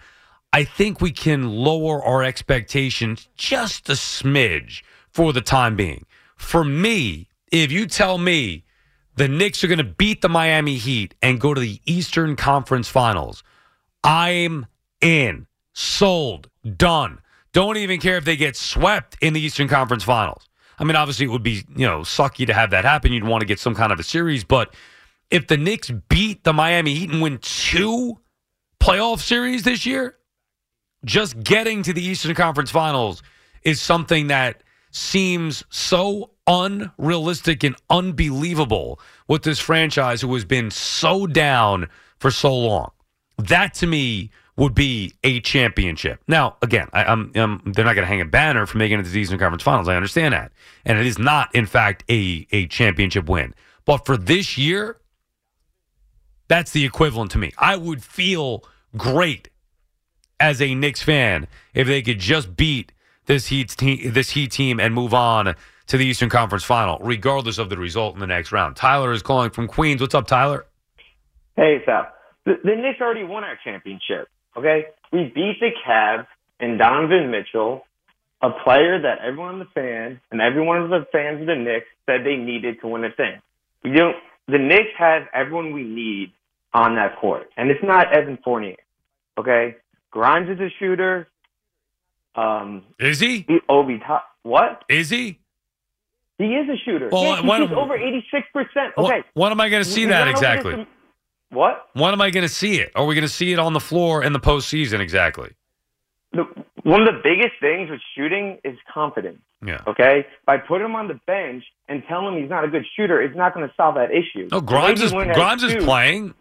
[0.53, 6.05] I think we can lower our expectations just a smidge for the time being.
[6.35, 8.63] For me, if you tell me
[9.15, 12.87] the Knicks are going to beat the Miami Heat and go to the Eastern Conference
[12.87, 13.41] Finals,
[14.03, 14.67] I'm
[15.01, 17.21] in, sold, done.
[17.53, 20.47] Don't even care if they get swept in the Eastern Conference Finals.
[20.77, 23.13] I mean, obviously, it would be you know sucky to have that happen.
[23.13, 24.73] You'd want to get some kind of a series, but
[25.31, 28.19] if the Knicks beat the Miami Heat and win two
[28.79, 30.17] playoff series this year,
[31.03, 33.23] just getting to the Eastern Conference Finals
[33.63, 41.25] is something that seems so unrealistic and unbelievable with this franchise who has been so
[41.27, 41.87] down
[42.19, 42.91] for so long.
[43.37, 46.21] That to me would be a championship.
[46.27, 49.09] Now, again, I, I'm they're not going to hang a banner for making it to
[49.09, 49.87] the Eastern Conference Finals.
[49.87, 50.51] I understand that,
[50.85, 53.53] and it is not, in fact, a a championship win.
[53.85, 54.97] But for this year,
[56.47, 57.51] that's the equivalent to me.
[57.57, 58.63] I would feel
[58.95, 59.49] great
[60.39, 62.91] as a Knicks fan if they could just beat
[63.25, 65.55] this Heat team, this Heat team, and move on
[65.87, 68.75] to the Eastern Conference Final, regardless of the result in the next round.
[68.75, 70.01] Tyler is calling from Queens.
[70.01, 70.65] What's up, Tyler?
[71.55, 72.07] Hey, Sal.
[72.45, 74.27] The, the Knicks already won our championship.
[74.57, 76.27] Okay, we beat the Cavs
[76.59, 77.85] and Donovan Mitchell,
[78.41, 81.55] a player that everyone in the fans and every one of the fans of the
[81.55, 83.41] Knicks said they needed to win a thing.
[83.83, 84.15] We don't.
[84.47, 86.31] The Knicks have everyone we need
[86.73, 88.75] on that court, and it's not Evan Fournier.
[89.37, 89.75] Okay,
[90.11, 91.27] Grimes is a shooter.
[92.35, 93.45] Um, is he?
[93.69, 94.25] Obi Top.
[94.43, 94.83] What?
[94.89, 95.39] Is he?
[96.37, 97.09] He is a shooter.
[97.11, 98.93] Well, yeah, he when- shoots over eighty six percent.
[98.97, 99.21] Okay.
[99.33, 100.85] Wh- When am I going to see that exactly?
[101.55, 101.87] What?
[101.93, 102.91] When am I going to see it?
[102.95, 105.51] Are we going to see it on the floor in the postseason exactly?
[106.33, 106.43] The,
[106.83, 109.39] one of the biggest things with shooting is confidence.
[109.65, 109.81] Yeah.
[109.87, 113.21] Okay, by putting him on the bench and telling him he's not a good shooter,
[113.21, 114.49] it's not going to solve that issue.
[114.51, 116.33] No, Grimes is Grimes is two- playing.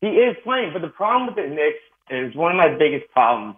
[0.00, 1.78] He is playing, but the problem with the Knicks
[2.10, 3.56] is one of my biggest problems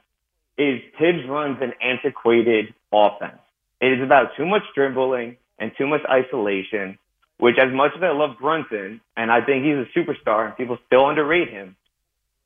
[0.58, 3.38] is Thibs runs an antiquated offense.
[3.80, 6.98] It is about too much dribbling and too much isolation.
[7.38, 10.78] Which, as much as I love Brunson and I think he's a superstar and people
[10.86, 11.76] still underrate him,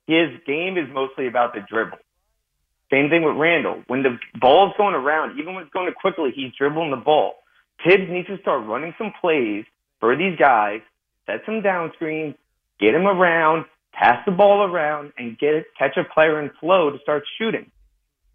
[0.06, 1.98] his game is mostly about the dribble.
[2.90, 3.84] Same thing with Randle.
[3.86, 7.34] When the ball's going around, even when it's going quickly, he's dribbling the ball.
[7.84, 9.66] Thibs needs to start running some plays
[10.00, 10.80] for these guys,
[11.26, 12.34] set some down screens,
[12.80, 16.98] get him around, pass the ball around, and get catch a player in flow to
[17.00, 17.70] start shooting.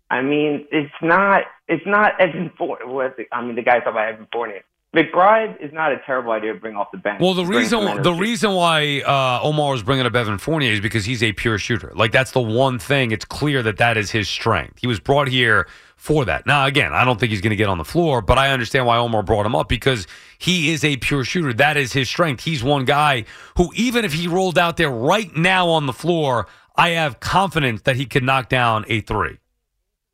[0.10, 3.16] I mean, it's not it's not Evan Fournier.
[3.32, 4.63] I mean, the guy talking about Evan Fournier.
[4.93, 7.19] McBride is not a terrible idea to bring off the bench.
[7.19, 11.03] Well, the reason the reason why uh, Omar was bringing up Evan Fournier is because
[11.03, 11.91] he's a pure shooter.
[11.95, 13.12] Like that's the one thing.
[13.12, 14.77] It's clear that that is his strength.
[14.79, 16.45] He was brought here for that.
[16.45, 18.86] Now, again, I don't think he's going to get on the floor, but I understand
[18.86, 20.06] why Omar brought him up because
[20.38, 21.53] he is a pure shooter.
[21.53, 22.43] That is his strength.
[22.43, 23.25] He's one guy
[23.58, 27.84] who, even if he rolled out there right now on the floor, I have confidence
[27.84, 29.39] that he could knock down a three.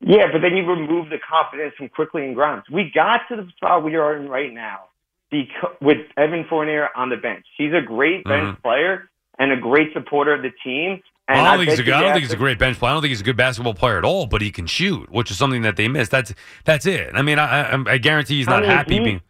[0.00, 2.64] Yeah, but then you remove the confidence from Quickley and Grimes.
[2.72, 4.84] We got to the spot we are in right now
[5.30, 7.44] because, with Evan Fournier on the bench.
[7.56, 8.62] He's a great bench Mhm.
[8.62, 11.02] player and a great supporter of the team.
[11.28, 12.90] And I don't think he's a I don't think he's a great bench player.
[12.90, 15.30] I don't think he's a good basketball player at all, but he can shoot, which
[15.30, 16.10] is something that they missed.
[16.10, 16.34] That's
[16.64, 17.10] that's it.
[17.14, 19.20] I mean, I I, I guarantee he's I not mean, happy he- being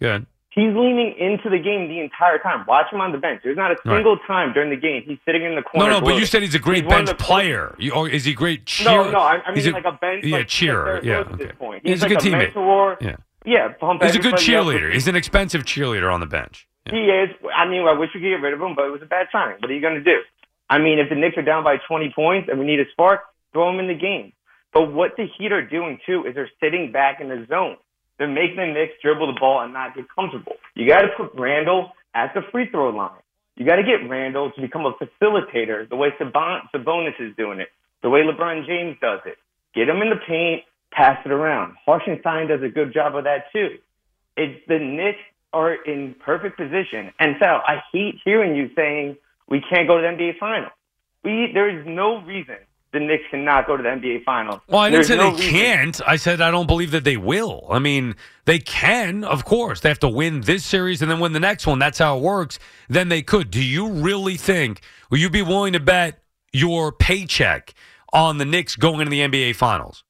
[0.00, 0.26] good.
[0.56, 2.64] He's leaning into the game the entire time.
[2.66, 3.42] Watch him on the bench.
[3.44, 3.98] There's not a Right.
[3.98, 5.90] single time during the game he's sitting in the corner.
[5.90, 7.74] No, no, but you said he's a great He's bench player.
[7.78, 8.90] You, or is he a great cheer?
[8.90, 10.24] No, no, I, I He's mean a- like a bench.
[10.24, 11.00] yeah, like, cheerer.
[11.04, 11.36] Yeah, okay.
[11.44, 11.82] this point.
[11.84, 12.38] He's He's, a like good teammate.
[12.54, 12.96] Mentor.
[13.02, 13.16] Yeah.
[13.44, 13.68] yeah.
[13.78, 14.90] Pump He's a good cheerleader.
[14.92, 16.66] He's an expensive cheerleader on the bench.
[16.90, 17.28] He is.
[17.54, 19.26] I mean, I wish we could get rid of him, but it was a bad
[19.30, 19.56] signing.
[19.60, 20.20] What are you going to do?
[20.70, 23.20] I mean, if the Knicks are down by 20 points and we need a spark,
[23.52, 24.32] throw him in the game.
[24.72, 27.76] But what the Heat are doing too is they're sitting back in the zone.
[28.18, 30.54] They're making the Knicks dribble the ball and not get comfortable.
[30.74, 33.20] You got to put Randle at the free throw line.
[33.56, 37.60] You got to get Randle to become a facilitator the way Sabon- Sabonis is doing
[37.60, 37.68] it,
[38.02, 39.36] the way LeBron James does it.
[39.74, 41.74] Get him in the paint, pass it around.
[41.84, 43.78] Hartenstein does a good job of that too.
[44.36, 45.18] It's the Knicks
[45.52, 47.12] are in perfect position.
[47.18, 49.16] And Sal, I hate hearing you saying
[49.48, 50.72] we can't go to the NBA Finals.
[51.24, 52.56] We there is no reason
[52.92, 54.60] the Knicks cannot go to the NBA Finals.
[54.68, 55.50] Well, I didn't There's say no they reason.
[55.60, 56.00] can't.
[56.06, 57.66] I said I don't believe that they will.
[57.70, 58.14] I mean,
[58.46, 59.80] they can, of course.
[59.80, 61.78] They have to win this series and then win the next one.
[61.78, 62.58] That's how it works.
[62.88, 63.50] Then they could.
[63.50, 66.20] Do you really think, will you be willing to bet
[66.52, 67.74] your paycheck
[68.12, 70.02] on the Knicks going into the NBA Finals?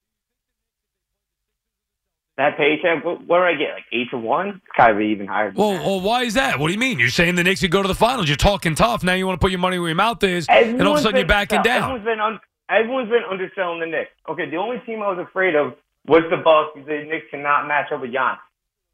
[2.37, 3.73] That paycheck, what, what do I get?
[3.73, 4.49] Like eight to one?
[4.49, 5.51] It's kind gotta even higher.
[5.51, 5.83] Than Well, that.
[5.87, 6.59] well, why is that?
[6.59, 6.99] What do you mean?
[6.99, 8.29] You're saying the Knicks could go to the finals.
[8.29, 9.03] You're talking tough.
[9.03, 11.03] Now you want to put your money where your mouth is, and all of a
[11.03, 11.83] sudden you're backing Sal, down.
[11.85, 12.39] Everyone's been un,
[12.71, 14.11] everyone's been underselling the Knicks.
[14.29, 15.75] Okay, the only team I was afraid of
[16.07, 16.87] was the Bucks.
[16.87, 18.39] The Knicks cannot match up with Giannis.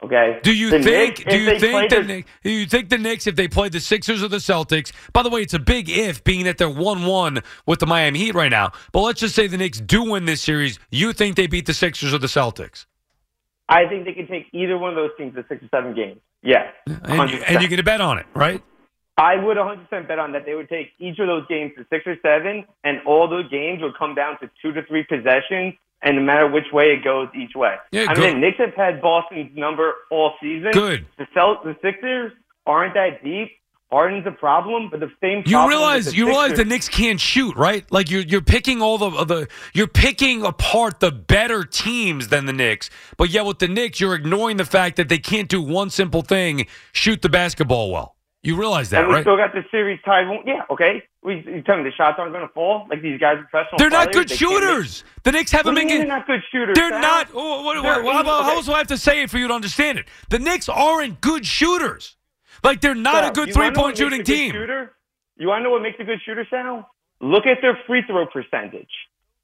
[0.03, 0.41] Okay.
[0.43, 1.19] Do you The think?
[1.19, 3.71] Knicks, do you think play the Knicks, do you think the Knicks if they played
[3.71, 4.91] the Sixers or the Celtics?
[5.13, 8.35] By the way, it's a big if, being that they're one-one with the Miami Heat
[8.35, 8.73] right now.
[8.91, 10.81] But let's just say the Knicks do win this series.
[10.91, 12.87] You think they beat the Sixers or the Celtics?
[13.69, 16.21] I think they can take either one of those teams to six or seven games.
[16.43, 16.75] Yes.
[16.87, 18.61] And you, and you get a bet on it, right?
[19.17, 22.07] I would 100% bet on that they would take each of those games to six
[22.07, 26.17] or seven, and all those games would come down to two to three possessions, and
[26.17, 27.77] no matter which way it goes, each way.
[27.93, 30.73] Yeah, I mean, the Knicks have had Boston's number all season.
[30.73, 31.07] Good.
[31.19, 32.33] The Celt- the Sixers
[32.67, 33.51] aren't that deep.
[33.91, 35.43] Harden's a problem, but the same.
[35.45, 37.85] You realize you realize the Knicks can't shoot, right?
[37.93, 42.55] Like you're you're picking all the the you're picking apart the better teams than the
[42.55, 45.91] Knicks, but yet with the Knicks you're ignoring the fact that they can't do one
[45.91, 48.17] simple thing: shoot the basketball well.
[48.45, 49.23] You realize that, and we right?
[49.23, 50.27] still got the series tied.
[50.45, 51.03] Yeah, okay.
[51.23, 52.87] We, you tell me the shots aren't going to fall?
[52.91, 55.05] Like these guys are professional They're not players, good can't make- shooters.
[55.23, 56.09] The Knicks haven't been you mean getting.
[56.09, 56.75] they're not good shooters.
[56.75, 57.29] They're not.
[57.35, 58.73] oh, what, They're what- how okay.
[58.73, 60.07] I have to say it for you to understand it?
[60.31, 62.17] The Knicks aren't good shooters.
[62.65, 64.51] Like they're not Sal, a good three-point shooting team.
[64.53, 64.93] Shooter?
[65.37, 66.89] You want to know what makes a good shooter, Sal?
[67.21, 68.91] Look at their free throw percentage.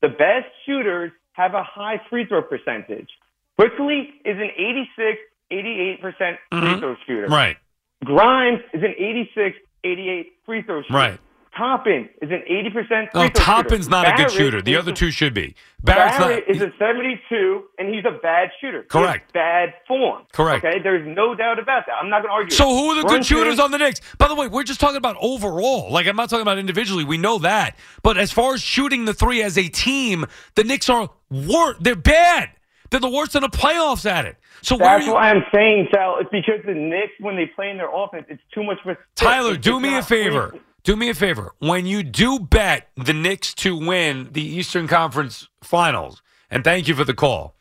[0.03, 3.09] The best shooters have a high free throw percentage.
[3.57, 5.19] Quickley is an 86,
[5.53, 6.79] 88% free Mhm.
[6.81, 7.27] throw shooter.
[7.29, 7.57] Right.
[8.05, 10.95] Grimes is an 86, 88 free throw shooter.
[10.95, 11.21] Right.
[11.57, 13.91] Toppin is an 80% free No, throw Toppin's shooter.
[13.91, 14.63] not a good shooter.
[14.63, 15.57] The other two should be.
[15.83, 16.57] Barrett's Barrett not.
[16.57, 18.85] is a 72, and he's a bad shooter.
[18.85, 19.33] Correct.
[19.33, 20.23] bad form.
[20.33, 20.65] Correct.
[20.65, 21.95] Okay, there's no doubt about that.
[22.01, 22.55] I'm not going to argue.
[22.55, 24.01] So who are the good shooters on the Knicks?
[24.19, 25.91] By the way, we're just talking about overall.
[25.91, 27.03] Like I'm not talking about individually.
[27.03, 27.77] We know that.
[28.05, 31.97] But as far as shooting the three as a team, the Knicks are wor- They're
[31.97, 32.51] bad.
[32.91, 34.37] They're the worst in the playoffs at it.
[34.63, 35.13] So That's you?
[35.13, 36.17] why I'm saying, Sal.
[36.21, 39.53] It's because the Knicks, when they play in their offense, it's too much for Tyler,
[39.55, 40.49] it's do me a favor.
[40.51, 41.53] free- Do me a favor.
[41.59, 46.95] When you do bet the Knicks to win the Eastern Conference Finals, and thank you
[46.95, 47.55] for the call.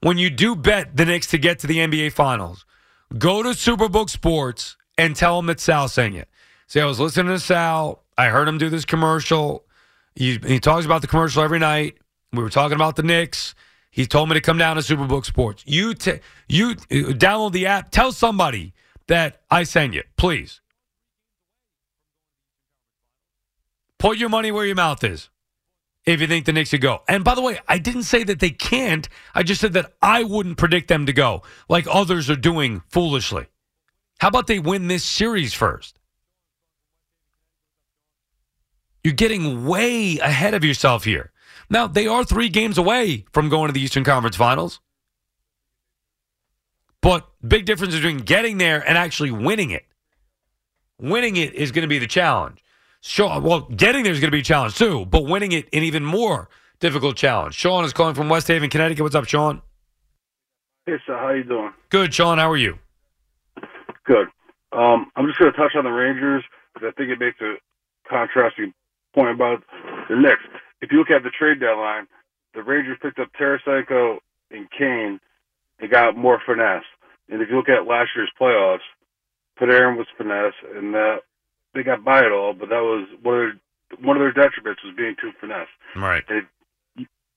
[0.00, 2.64] When you do bet the Knicks to get to the NBA Finals,
[3.18, 6.24] go to Superbook Sports and tell them that Sal sent you.
[6.68, 8.04] Say, I was listening to Sal.
[8.16, 9.64] I heard him do this commercial.
[10.14, 11.98] He, he talks about the commercial every night.
[12.32, 13.54] We were talking about the Knicks.
[13.90, 15.64] He told me to come down to Superbook Sports.
[15.66, 17.90] You t- you download the app.
[17.90, 18.74] Tell somebody
[19.06, 20.60] that I send you, please.
[23.98, 25.28] Put your money where your mouth is
[26.04, 27.02] if you think the Knicks should go.
[27.08, 29.08] And by the way, I didn't say that they can't.
[29.34, 33.46] I just said that I wouldn't predict them to go like others are doing foolishly.
[34.20, 35.98] How about they win this series first?
[39.04, 41.32] You're getting way ahead of yourself here.
[41.70, 44.80] Now, they are three games away from going to the Eastern Conference Finals.
[47.00, 49.84] But big difference between getting there and actually winning it.
[51.00, 52.62] Winning it is going to be the challenge.
[53.00, 55.84] Sure, well, getting there is going to be a challenge too, but winning it an
[55.84, 56.48] even more
[56.80, 57.54] difficult challenge.
[57.54, 59.02] Sean is calling from West Haven, Connecticut.
[59.02, 59.62] What's up, Sean?
[60.86, 61.72] Hey, so how you doing?
[61.90, 62.38] Good, Sean.
[62.38, 62.78] How are you?
[64.04, 64.26] Good.
[64.72, 66.42] Um, I'm just going to touch on the Rangers
[66.74, 67.54] because I think it makes a
[68.08, 68.72] contrasting
[69.14, 69.62] point about
[70.08, 70.42] the Knicks.
[70.80, 72.06] If you look at the trade deadline,
[72.54, 74.18] the Rangers picked up Tarasenko
[74.50, 75.20] and Kane
[75.80, 76.84] and got more finesse.
[77.28, 78.86] And if you look at last year's playoffs,
[79.60, 81.18] Panarin was finesse, and that
[81.74, 84.84] they got by it all, but that was one of their, one of their detriments
[84.84, 85.68] was being too finesse.
[85.96, 86.24] Right.
[86.28, 86.46] And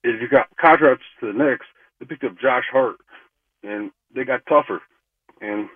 [0.03, 1.65] if you got contracts to the Knicks,
[1.99, 2.97] they picked up Josh Hart,
[3.63, 4.81] and they got tougher,
[5.41, 5.69] and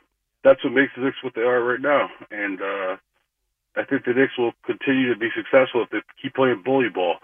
[0.43, 2.09] that's what makes the Knicks what they are right now.
[2.32, 2.97] And uh,
[3.76, 7.16] I think the Knicks will continue to be successful if they keep playing bully ball.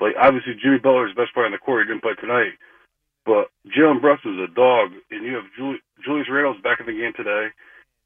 [0.00, 1.86] Like obviously, Jimmy Butler is the best player on the court.
[1.86, 2.54] He didn't play tonight,
[3.26, 7.12] but Jalen is a dog, and you have Juli- Julius Randle's back in the game
[7.16, 7.48] today,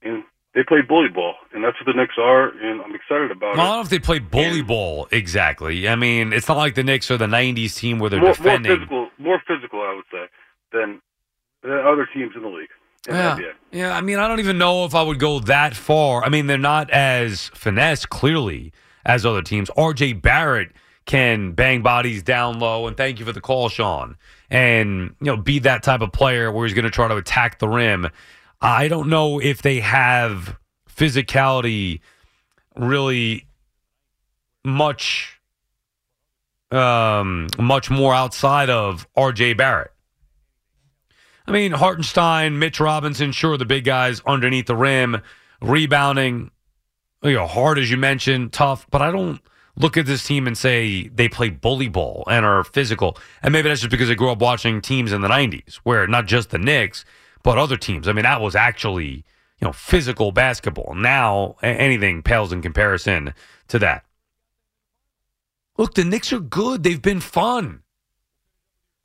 [0.02, 0.24] and
[0.54, 3.60] they play bully ball, and that's what the Knicks are, and I'm excited about Well,
[3.60, 3.66] I it.
[3.68, 5.88] don't know if they play bully ball exactly.
[5.88, 8.58] I mean, it's not like the Knicks are the '90s team where they're more, more
[8.58, 10.24] physical, more physical, I would say,
[10.72, 11.00] than
[11.62, 12.68] than other teams in the league.
[13.08, 13.38] in Yeah.
[13.70, 16.24] Yeah, I mean, I don't even know if I would go that far.
[16.24, 18.72] I mean, they're not as finesse clearly
[19.04, 19.70] as other teams.
[19.76, 20.72] RJ Barrett
[21.04, 24.16] can bang bodies down low, and thank you for the call, Sean.
[24.50, 27.58] And you know, be that type of player where he's going to try to attack
[27.58, 28.08] the rim.
[28.60, 30.56] I don't know if they have
[30.88, 32.00] physicality
[32.76, 33.46] really
[34.64, 35.40] much
[36.70, 39.92] um much more outside of RJ Barrett.
[41.46, 45.20] I mean, Hartenstein, Mitch Robinson, sure, the big guys underneath the rim,
[45.60, 46.52] rebounding,
[47.22, 48.86] you know, hard as you mentioned, tough.
[48.90, 49.40] But I don't
[49.76, 53.16] look at this team and say they play bully ball and are physical.
[53.42, 56.26] And maybe that's just because I grew up watching teams in the 90s where not
[56.26, 57.04] just the Knicks,
[57.42, 58.08] but other teams.
[58.08, 59.24] I mean, that was actually,
[59.58, 60.94] you know, physical basketball.
[60.94, 63.34] Now, anything pales in comparison
[63.68, 64.04] to that.
[65.78, 66.82] Look, the Knicks are good.
[66.82, 67.82] They've been fun.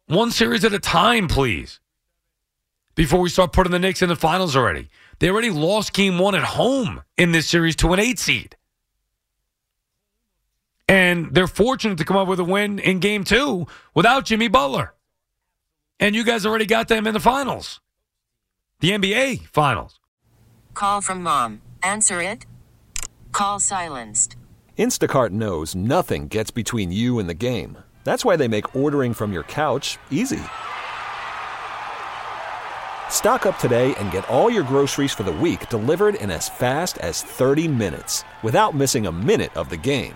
[0.07, 1.79] One series at a time, please
[2.97, 4.89] before we start putting the Knicks in the finals already.
[5.19, 8.56] They already lost game one at home in this series to an eight seed.
[10.87, 14.93] And they're fortunate to come up with a win in game two without Jimmy Butler.
[15.99, 17.81] And you guys already got them in the finals,
[18.79, 19.99] the NBA finals.
[20.73, 21.61] Call from mom.
[21.81, 22.45] Answer it.
[23.31, 24.35] Call silenced.
[24.77, 27.79] Instacart knows nothing gets between you and the game.
[28.03, 30.39] That's why they make ordering from your couch easy.
[33.09, 36.99] Stock up today and get all your groceries for the week delivered in as fast
[36.99, 40.15] as 30 minutes without missing a minute of the game.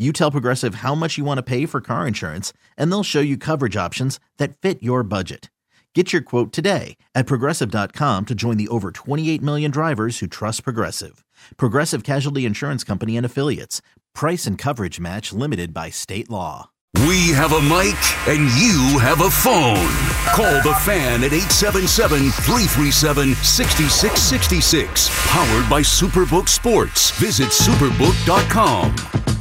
[0.00, 3.20] You tell Progressive how much you want to pay for car insurance, and they'll show
[3.20, 5.50] you coverage options that fit your budget.
[5.92, 10.62] Get your quote today at progressive.com to join the over 28 million drivers who trust
[10.62, 11.24] Progressive.
[11.56, 13.82] Progressive Casualty Insurance Company and Affiliates.
[14.14, 16.70] Price and coverage match limited by state law.
[17.06, 19.88] We have a mic and you have a phone.
[20.36, 25.08] Call the fan at 877 337 6666.
[25.26, 27.10] Powered by Superbook Sports.
[27.18, 29.37] Visit superbook.com.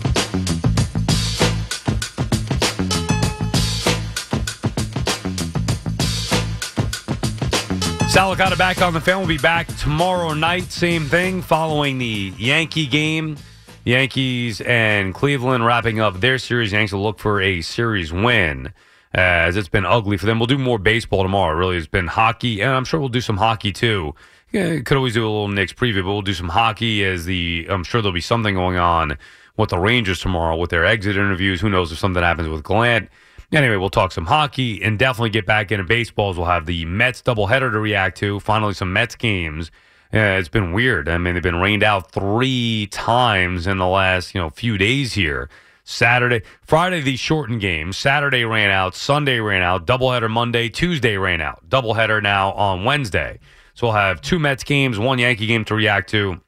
[8.18, 9.20] Sal Licata back on the fan.
[9.20, 10.72] We'll be back tomorrow night.
[10.72, 13.38] Same thing following the Yankee game.
[13.86, 16.72] Yankees and Cleveland wrapping up their series.
[16.72, 18.74] Yankees will look for a series win
[19.13, 20.39] as it's been ugly for them.
[20.39, 21.55] We'll do more baseball tomorrow.
[21.55, 24.15] Really, it's been hockey, and I'm sure we'll do some hockey too.
[24.51, 27.68] Yeah, could always do a little Knicks preview, but we'll do some hockey as the.
[27.70, 29.15] I'm sure there'll be something going on
[29.57, 31.61] with the Rangers tomorrow with their exit interviews.
[31.61, 33.09] Who knows if something happens with Gallant.
[33.53, 36.37] Anyway, we'll talk some hockey and definitely get back into baseballs.
[36.37, 38.41] We'll have the Mets doubleheader to react to.
[38.41, 39.71] Finally, some Mets games.
[40.11, 41.07] Yeah, it's been weird.
[41.07, 45.13] I mean, they've been rained out three times in the last you know few days
[45.13, 45.49] here.
[45.85, 47.93] Saturday, Friday, the shortened game.
[47.93, 48.93] Saturday ran out.
[48.93, 49.87] Sunday ran out.
[49.87, 50.67] Doubleheader Monday.
[50.67, 51.69] Tuesday ran out.
[51.69, 53.39] Doubleheader now on Wednesday.
[53.73, 56.41] So we'll have two Mets games, one Yankee game to react to,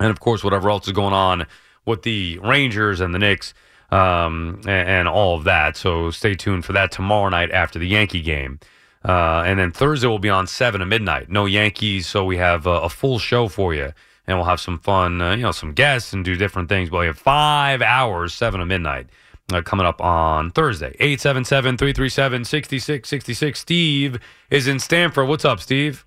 [0.00, 1.46] and of course whatever else is going on
[1.86, 3.54] with the Rangers and the Knicks
[3.90, 5.76] um, and, and all of that.
[5.76, 8.60] So stay tuned for that tomorrow night after the Yankee game.
[9.04, 11.30] Uh, and then Thursday will be on 7 to midnight.
[11.30, 13.92] No Yankees, so we have a, a full show for you.
[14.26, 16.90] And we'll have some fun, uh, you know, some guests and do different things.
[16.90, 19.06] But we have five hours, 7 to midnight,
[19.52, 20.94] uh, coming up on Thursday.
[21.00, 23.60] 877 337 6666.
[23.60, 24.18] Steve
[24.50, 25.28] is in Stamford.
[25.28, 26.04] What's up, Steve?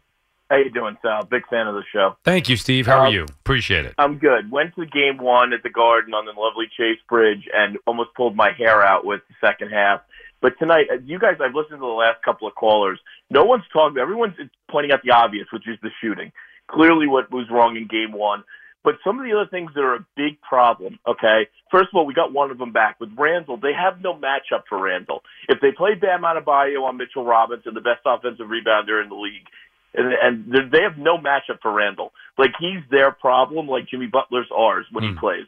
[0.52, 1.24] How you doing, Sal?
[1.24, 2.18] Big fan of the show.
[2.26, 2.86] Thank you, Steve.
[2.86, 3.24] How are Um, you?
[3.24, 3.94] Appreciate it.
[3.98, 4.52] I'm good.
[4.52, 8.36] Went to game one at the Garden on the lovely Chase Bridge and almost pulled
[8.36, 10.02] my hair out with the second half.
[10.42, 13.00] But tonight, uh, you guys, I've listened to the last couple of callers.
[13.30, 13.98] No one's talking.
[13.98, 14.36] Everyone's
[14.70, 16.34] pointing out the obvious, which is the shooting.
[16.68, 18.44] Clearly, what was wrong in game one.
[18.84, 21.00] But some of the other things that are a big problem.
[21.08, 23.56] Okay, first of all, we got one of them back with Randle.
[23.56, 25.24] They have no matchup for Randle.
[25.48, 29.46] If they play Bam Adebayo on Mitchell Robinson, the best offensive rebounder in the league,
[29.94, 32.12] and, and they have no matchup for Randle.
[32.38, 35.20] Like he's their problem, like Jimmy Butler's ours when he hmm.
[35.20, 35.48] plays.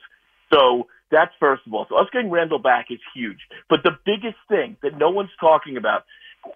[0.53, 1.85] So that's first of all.
[1.89, 3.39] So us getting Randle back is huge.
[3.69, 6.03] But the biggest thing that no one's talking about,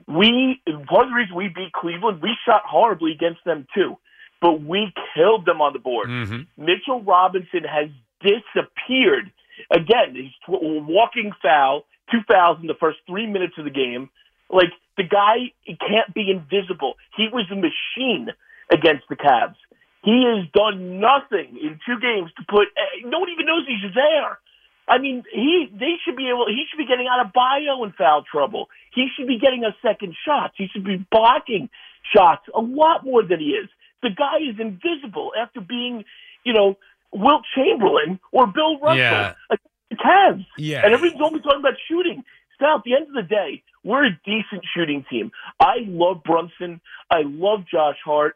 [0.08, 3.98] we part of the reason we beat Cleveland, we shot horribly against them too,
[4.42, 6.10] but we killed them on the board.
[6.10, 6.64] Mm-hmm.
[6.64, 7.90] Mitchell Robinson has
[8.22, 9.32] disappeared
[9.72, 10.14] again.
[10.14, 14.10] He's walking foul, two fouls in the first three minutes of the game.
[14.50, 16.95] Like the guy he can't be invisible.
[17.16, 18.30] He was a machine
[18.72, 19.56] against the Cavs.
[20.04, 22.68] He has done nothing in two games to put.
[22.78, 24.39] eh, No one even knows he's there.
[24.88, 26.48] I mean, he they should be able.
[26.48, 28.70] He should be getting out of Adebayo in foul trouble.
[28.93, 30.54] He should be getting a second shots.
[30.58, 31.70] He should be blocking
[32.16, 33.68] shots a lot more than he is.
[34.02, 36.06] The guy is invisible after being,
[36.45, 36.78] you know,
[37.12, 38.98] Wilt Chamberlain or Bill Russell.
[38.98, 39.34] Yeah.
[39.50, 40.45] against the Cavs.
[40.58, 40.86] Yeah.
[40.86, 42.24] And everyone's only talking about shooting.
[42.60, 45.32] Sal, at the end of the day, we're a decent shooting team.
[45.60, 46.82] I love Brunson.
[47.12, 48.36] I love Josh Hart.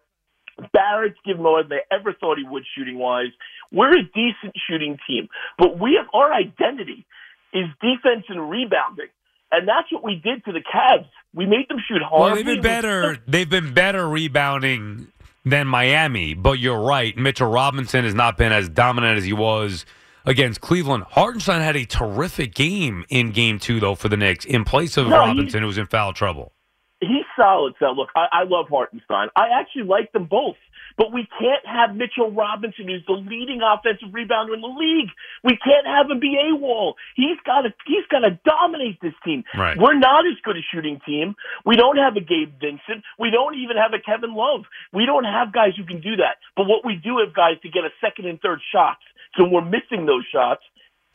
[0.74, 3.32] Barrett's given more than they ever thought he would shooting wise.
[3.72, 7.06] We're a decent shooting team, but we have our identity
[7.54, 9.08] is defense and rebounding,
[9.52, 11.08] and that's what we did to the Cavs.
[11.34, 12.22] We made them shoot hard.
[12.22, 13.18] Well, they've been better.
[13.28, 15.08] They've been better rebounding
[15.46, 16.34] than Miami.
[16.34, 17.18] But you're right.
[17.18, 19.86] Mitchell Robinson has not been as dominant as he was
[20.26, 21.06] against Cleveland.
[21.10, 25.08] Hartenstein had a terrific game in Game Two, though, for the Knicks in place of
[25.08, 26.54] No, Robinson, who was in foul trouble.
[27.00, 27.96] He's solid, Sal.
[27.96, 29.30] Look, I, I love Hartenstein.
[29.36, 30.58] I actually like them both.
[30.98, 35.10] But we can't have Mitchell Robinson, who's the leading offensive rebounder in the league.
[35.44, 36.96] We can't have him be a wall.
[37.16, 39.44] He's got to he's got to dominate this team.
[39.58, 39.78] Right.
[39.78, 41.36] We're not as good a shooting team.
[41.66, 43.04] We don't have a Gabe Vincent.
[43.18, 44.66] We don't even have a Kevin Love.
[44.94, 46.38] We don't have guys who can do that.
[46.56, 49.02] But what we do have guys to get a second and third shots.
[49.38, 50.62] So we're missing those shots.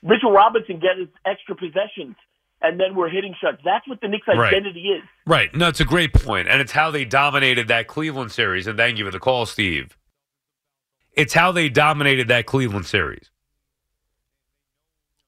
[0.02, 2.16] Mitchell Robinson gets extra possessions,
[2.62, 3.58] and then we're hitting shots.
[3.64, 4.52] That's what the Knicks' Right.
[4.52, 5.02] identity is.
[5.26, 5.54] Right.
[5.54, 8.66] No, it's a great point, and it's how they dominated that Cleveland series.
[8.66, 9.96] And thank you for the call, Steve.
[11.12, 13.30] It's how they dominated that Cleveland series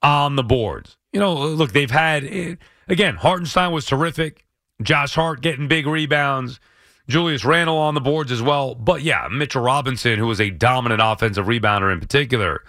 [0.02, 0.96] on the boards.
[1.12, 2.54] You know, look, they've had eh,
[2.88, 3.16] again.
[3.16, 4.44] Hartenstein was terrific.
[4.82, 6.60] Josh Hart getting big rebounds.
[7.08, 8.74] Julius Randle on the boards as well.
[8.74, 12.62] But yeah, Mitchell Robinson, who was a dominant offensive rebounder in particular,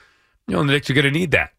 [0.50, 1.52] you know, the Knicks are going to need that.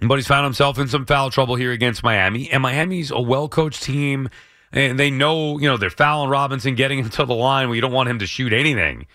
[0.00, 2.50] But he's found himself in some foul trouble here against Miami.
[2.50, 4.28] And Miami's a well coached team.
[4.72, 7.80] And they know, you know, they're fouling Robinson, getting him to the line where you
[7.80, 9.06] don't want him to shoot anything.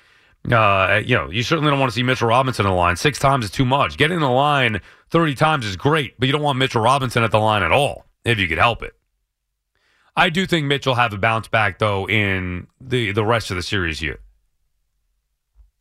[0.50, 2.96] Uh, you know, you certainly don't want to see Mitchell Robinson in the line.
[2.96, 3.98] Six times is too much.
[3.98, 4.80] Getting in the line
[5.10, 8.06] 30 times is great, but you don't want Mitchell Robinson at the line at all,
[8.24, 8.96] if you could help it.
[10.16, 13.64] I do think Mitchell have a bounce back, though, in the, the rest of the
[13.64, 14.20] series here.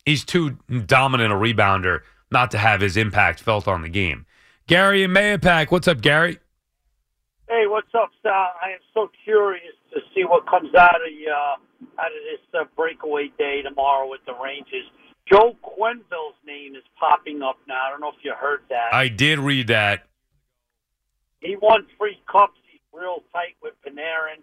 [0.05, 2.01] He's too dominant a rebounder
[2.31, 4.27] not to have his impact felt on the game.
[4.67, 6.39] Gary and Mahopac, what's up, Gary?
[7.49, 8.33] Hey, what's up, Sal?
[8.63, 12.65] I am so curious to see what comes out of uh, out of this uh,
[12.77, 14.85] breakaway day tomorrow with the Rangers.
[15.31, 17.87] Joe Quenneville's name is popping up now.
[17.87, 18.93] I don't know if you heard that.
[18.93, 20.05] I did read that.
[21.41, 22.59] he won three cups.
[22.71, 24.43] He's real tight with Panarin.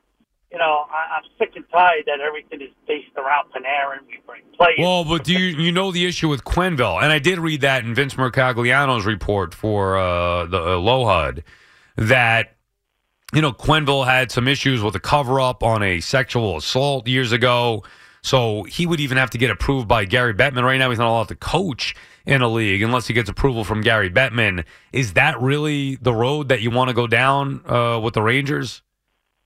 [0.55, 4.07] You know, I, I'm sick and tired that everything is based around Panarin.
[4.07, 4.77] We bring players.
[4.79, 7.03] Well, but do you you know the issue with Quenneville?
[7.03, 11.43] And I did read that in Vince Mercogliano's report for uh, the uh, Lohud
[11.97, 12.55] that
[13.33, 17.33] you know Quenneville had some issues with a cover up on a sexual assault years
[17.33, 17.83] ago.
[18.21, 20.63] So he would even have to get approved by Gary Bettman.
[20.63, 21.95] Right now, he's not allowed to coach
[22.25, 24.63] in a league unless he gets approval from Gary Bettman.
[24.93, 28.83] Is that really the road that you want to go down uh, with the Rangers?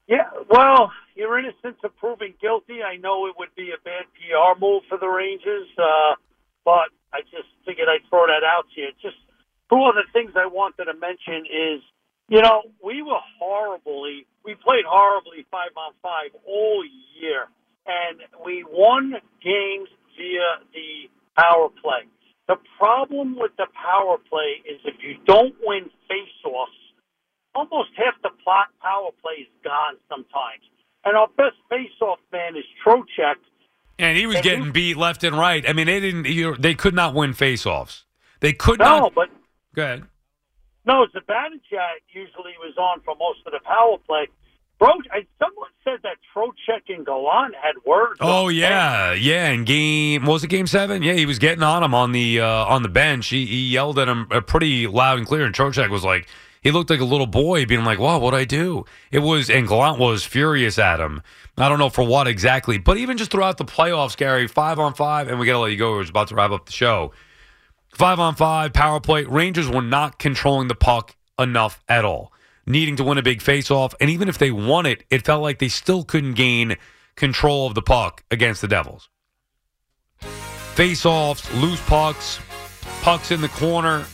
[0.10, 2.82] Yeah, well, you're innocent of proving guilty.
[2.82, 6.18] I know it would be a bad PR move for the Rangers, uh,
[6.66, 8.90] but I just figured I'd throw that out to you.
[9.04, 9.22] Just
[9.70, 11.86] two other things I wanted to mention is,
[12.28, 16.82] you know, we were horribly, we played horribly five on five all
[17.22, 17.46] year,
[17.86, 19.14] and we won
[19.46, 21.06] games via the
[21.38, 22.10] power play.
[22.48, 26.89] The problem with the power play is if you don't win face-offs,
[27.56, 30.64] almost half the plot power play is gone sometimes.
[31.06, 33.36] and our best face-off man is Trocheck.
[33.98, 35.68] And he was And getting he- beat left and right.
[35.68, 36.26] I mean, they didn't.
[36.26, 38.04] You they could not win faceoffs.
[38.42, 38.86] They could not.
[38.96, 39.16] No, not.
[39.16, 39.30] but
[39.76, 40.04] Go ahead.
[40.86, 44.28] no, Zibanejad usually was on for most of the power play.
[44.80, 44.92] Bro,
[45.42, 48.18] someone said that Trocheck and Gallant had words.
[48.22, 49.50] Oh yeah, yeah.
[49.50, 51.04] In game, was it game seven?
[51.04, 53.28] Yeah, he was getting on him on the uh, on the bench.
[53.28, 55.44] He, he yelled at him uh, pretty loud and clear.
[55.46, 56.28] And Trocheck was like,
[56.62, 59.50] he looked like a little boy, being like, "Wow, what would I do?" It was,
[59.50, 61.22] and Gallant was furious at him.
[61.58, 64.94] I don't know for what exactly, but even just throughout the playoffs, Gary, five on
[64.94, 65.92] five, and we got to let you go.
[65.92, 67.12] We're about to wrap up the show.
[67.94, 69.24] Five on five, power play.
[69.24, 72.32] Rangers were not controlling the puck enough at all,
[72.66, 73.94] needing to win a big faceoff.
[74.00, 76.78] And even if they won it, it felt like they still couldn't gain
[77.16, 79.10] control of the puck against the Devils.
[80.76, 82.40] Faceoffs, loose pucks,
[83.02, 84.06] pucks in the corner.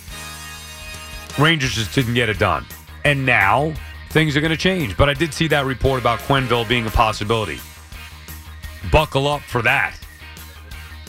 [1.37, 2.65] Rangers just didn't get it done.
[3.03, 3.73] And now
[4.09, 4.95] things are going to change.
[4.95, 7.59] But I did see that report about Quenneville being a possibility.
[8.91, 9.97] Buckle up for that.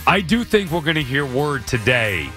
[0.06, 2.28] I do think we're going to hear word today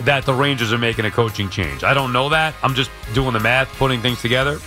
[0.00, 1.84] that the Rangers are making a coaching change.
[1.84, 2.54] I don't know that.
[2.62, 4.58] I'm just doing the math, putting things together.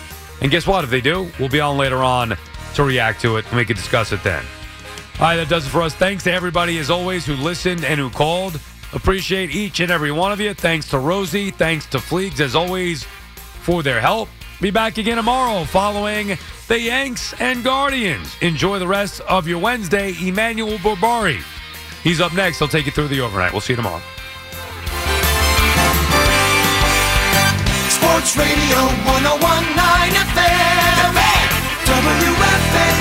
[0.41, 0.83] And guess what?
[0.83, 2.37] If they do, we'll be on later on
[2.75, 4.43] to react to it and we can discuss it then.
[5.15, 5.93] All right, that does it for us.
[5.93, 8.59] Thanks to everybody, as always, who listened and who called.
[8.93, 10.53] Appreciate each and every one of you.
[10.53, 11.51] Thanks to Rosie.
[11.51, 14.29] Thanks to Fleegs, as always, for their help.
[14.59, 16.37] Be back again tomorrow following
[16.67, 18.35] the Yanks and Guardians.
[18.41, 20.13] Enjoy the rest of your Wednesday.
[20.21, 21.41] Emmanuel Berbari.
[22.03, 22.59] He's up next.
[22.59, 23.51] He'll take you through the overnight.
[23.53, 24.01] We'll see you tomorrow.
[27.89, 28.77] Sports Radio
[29.07, 30.81] 1019 FM.
[31.91, 33.00] WFAN,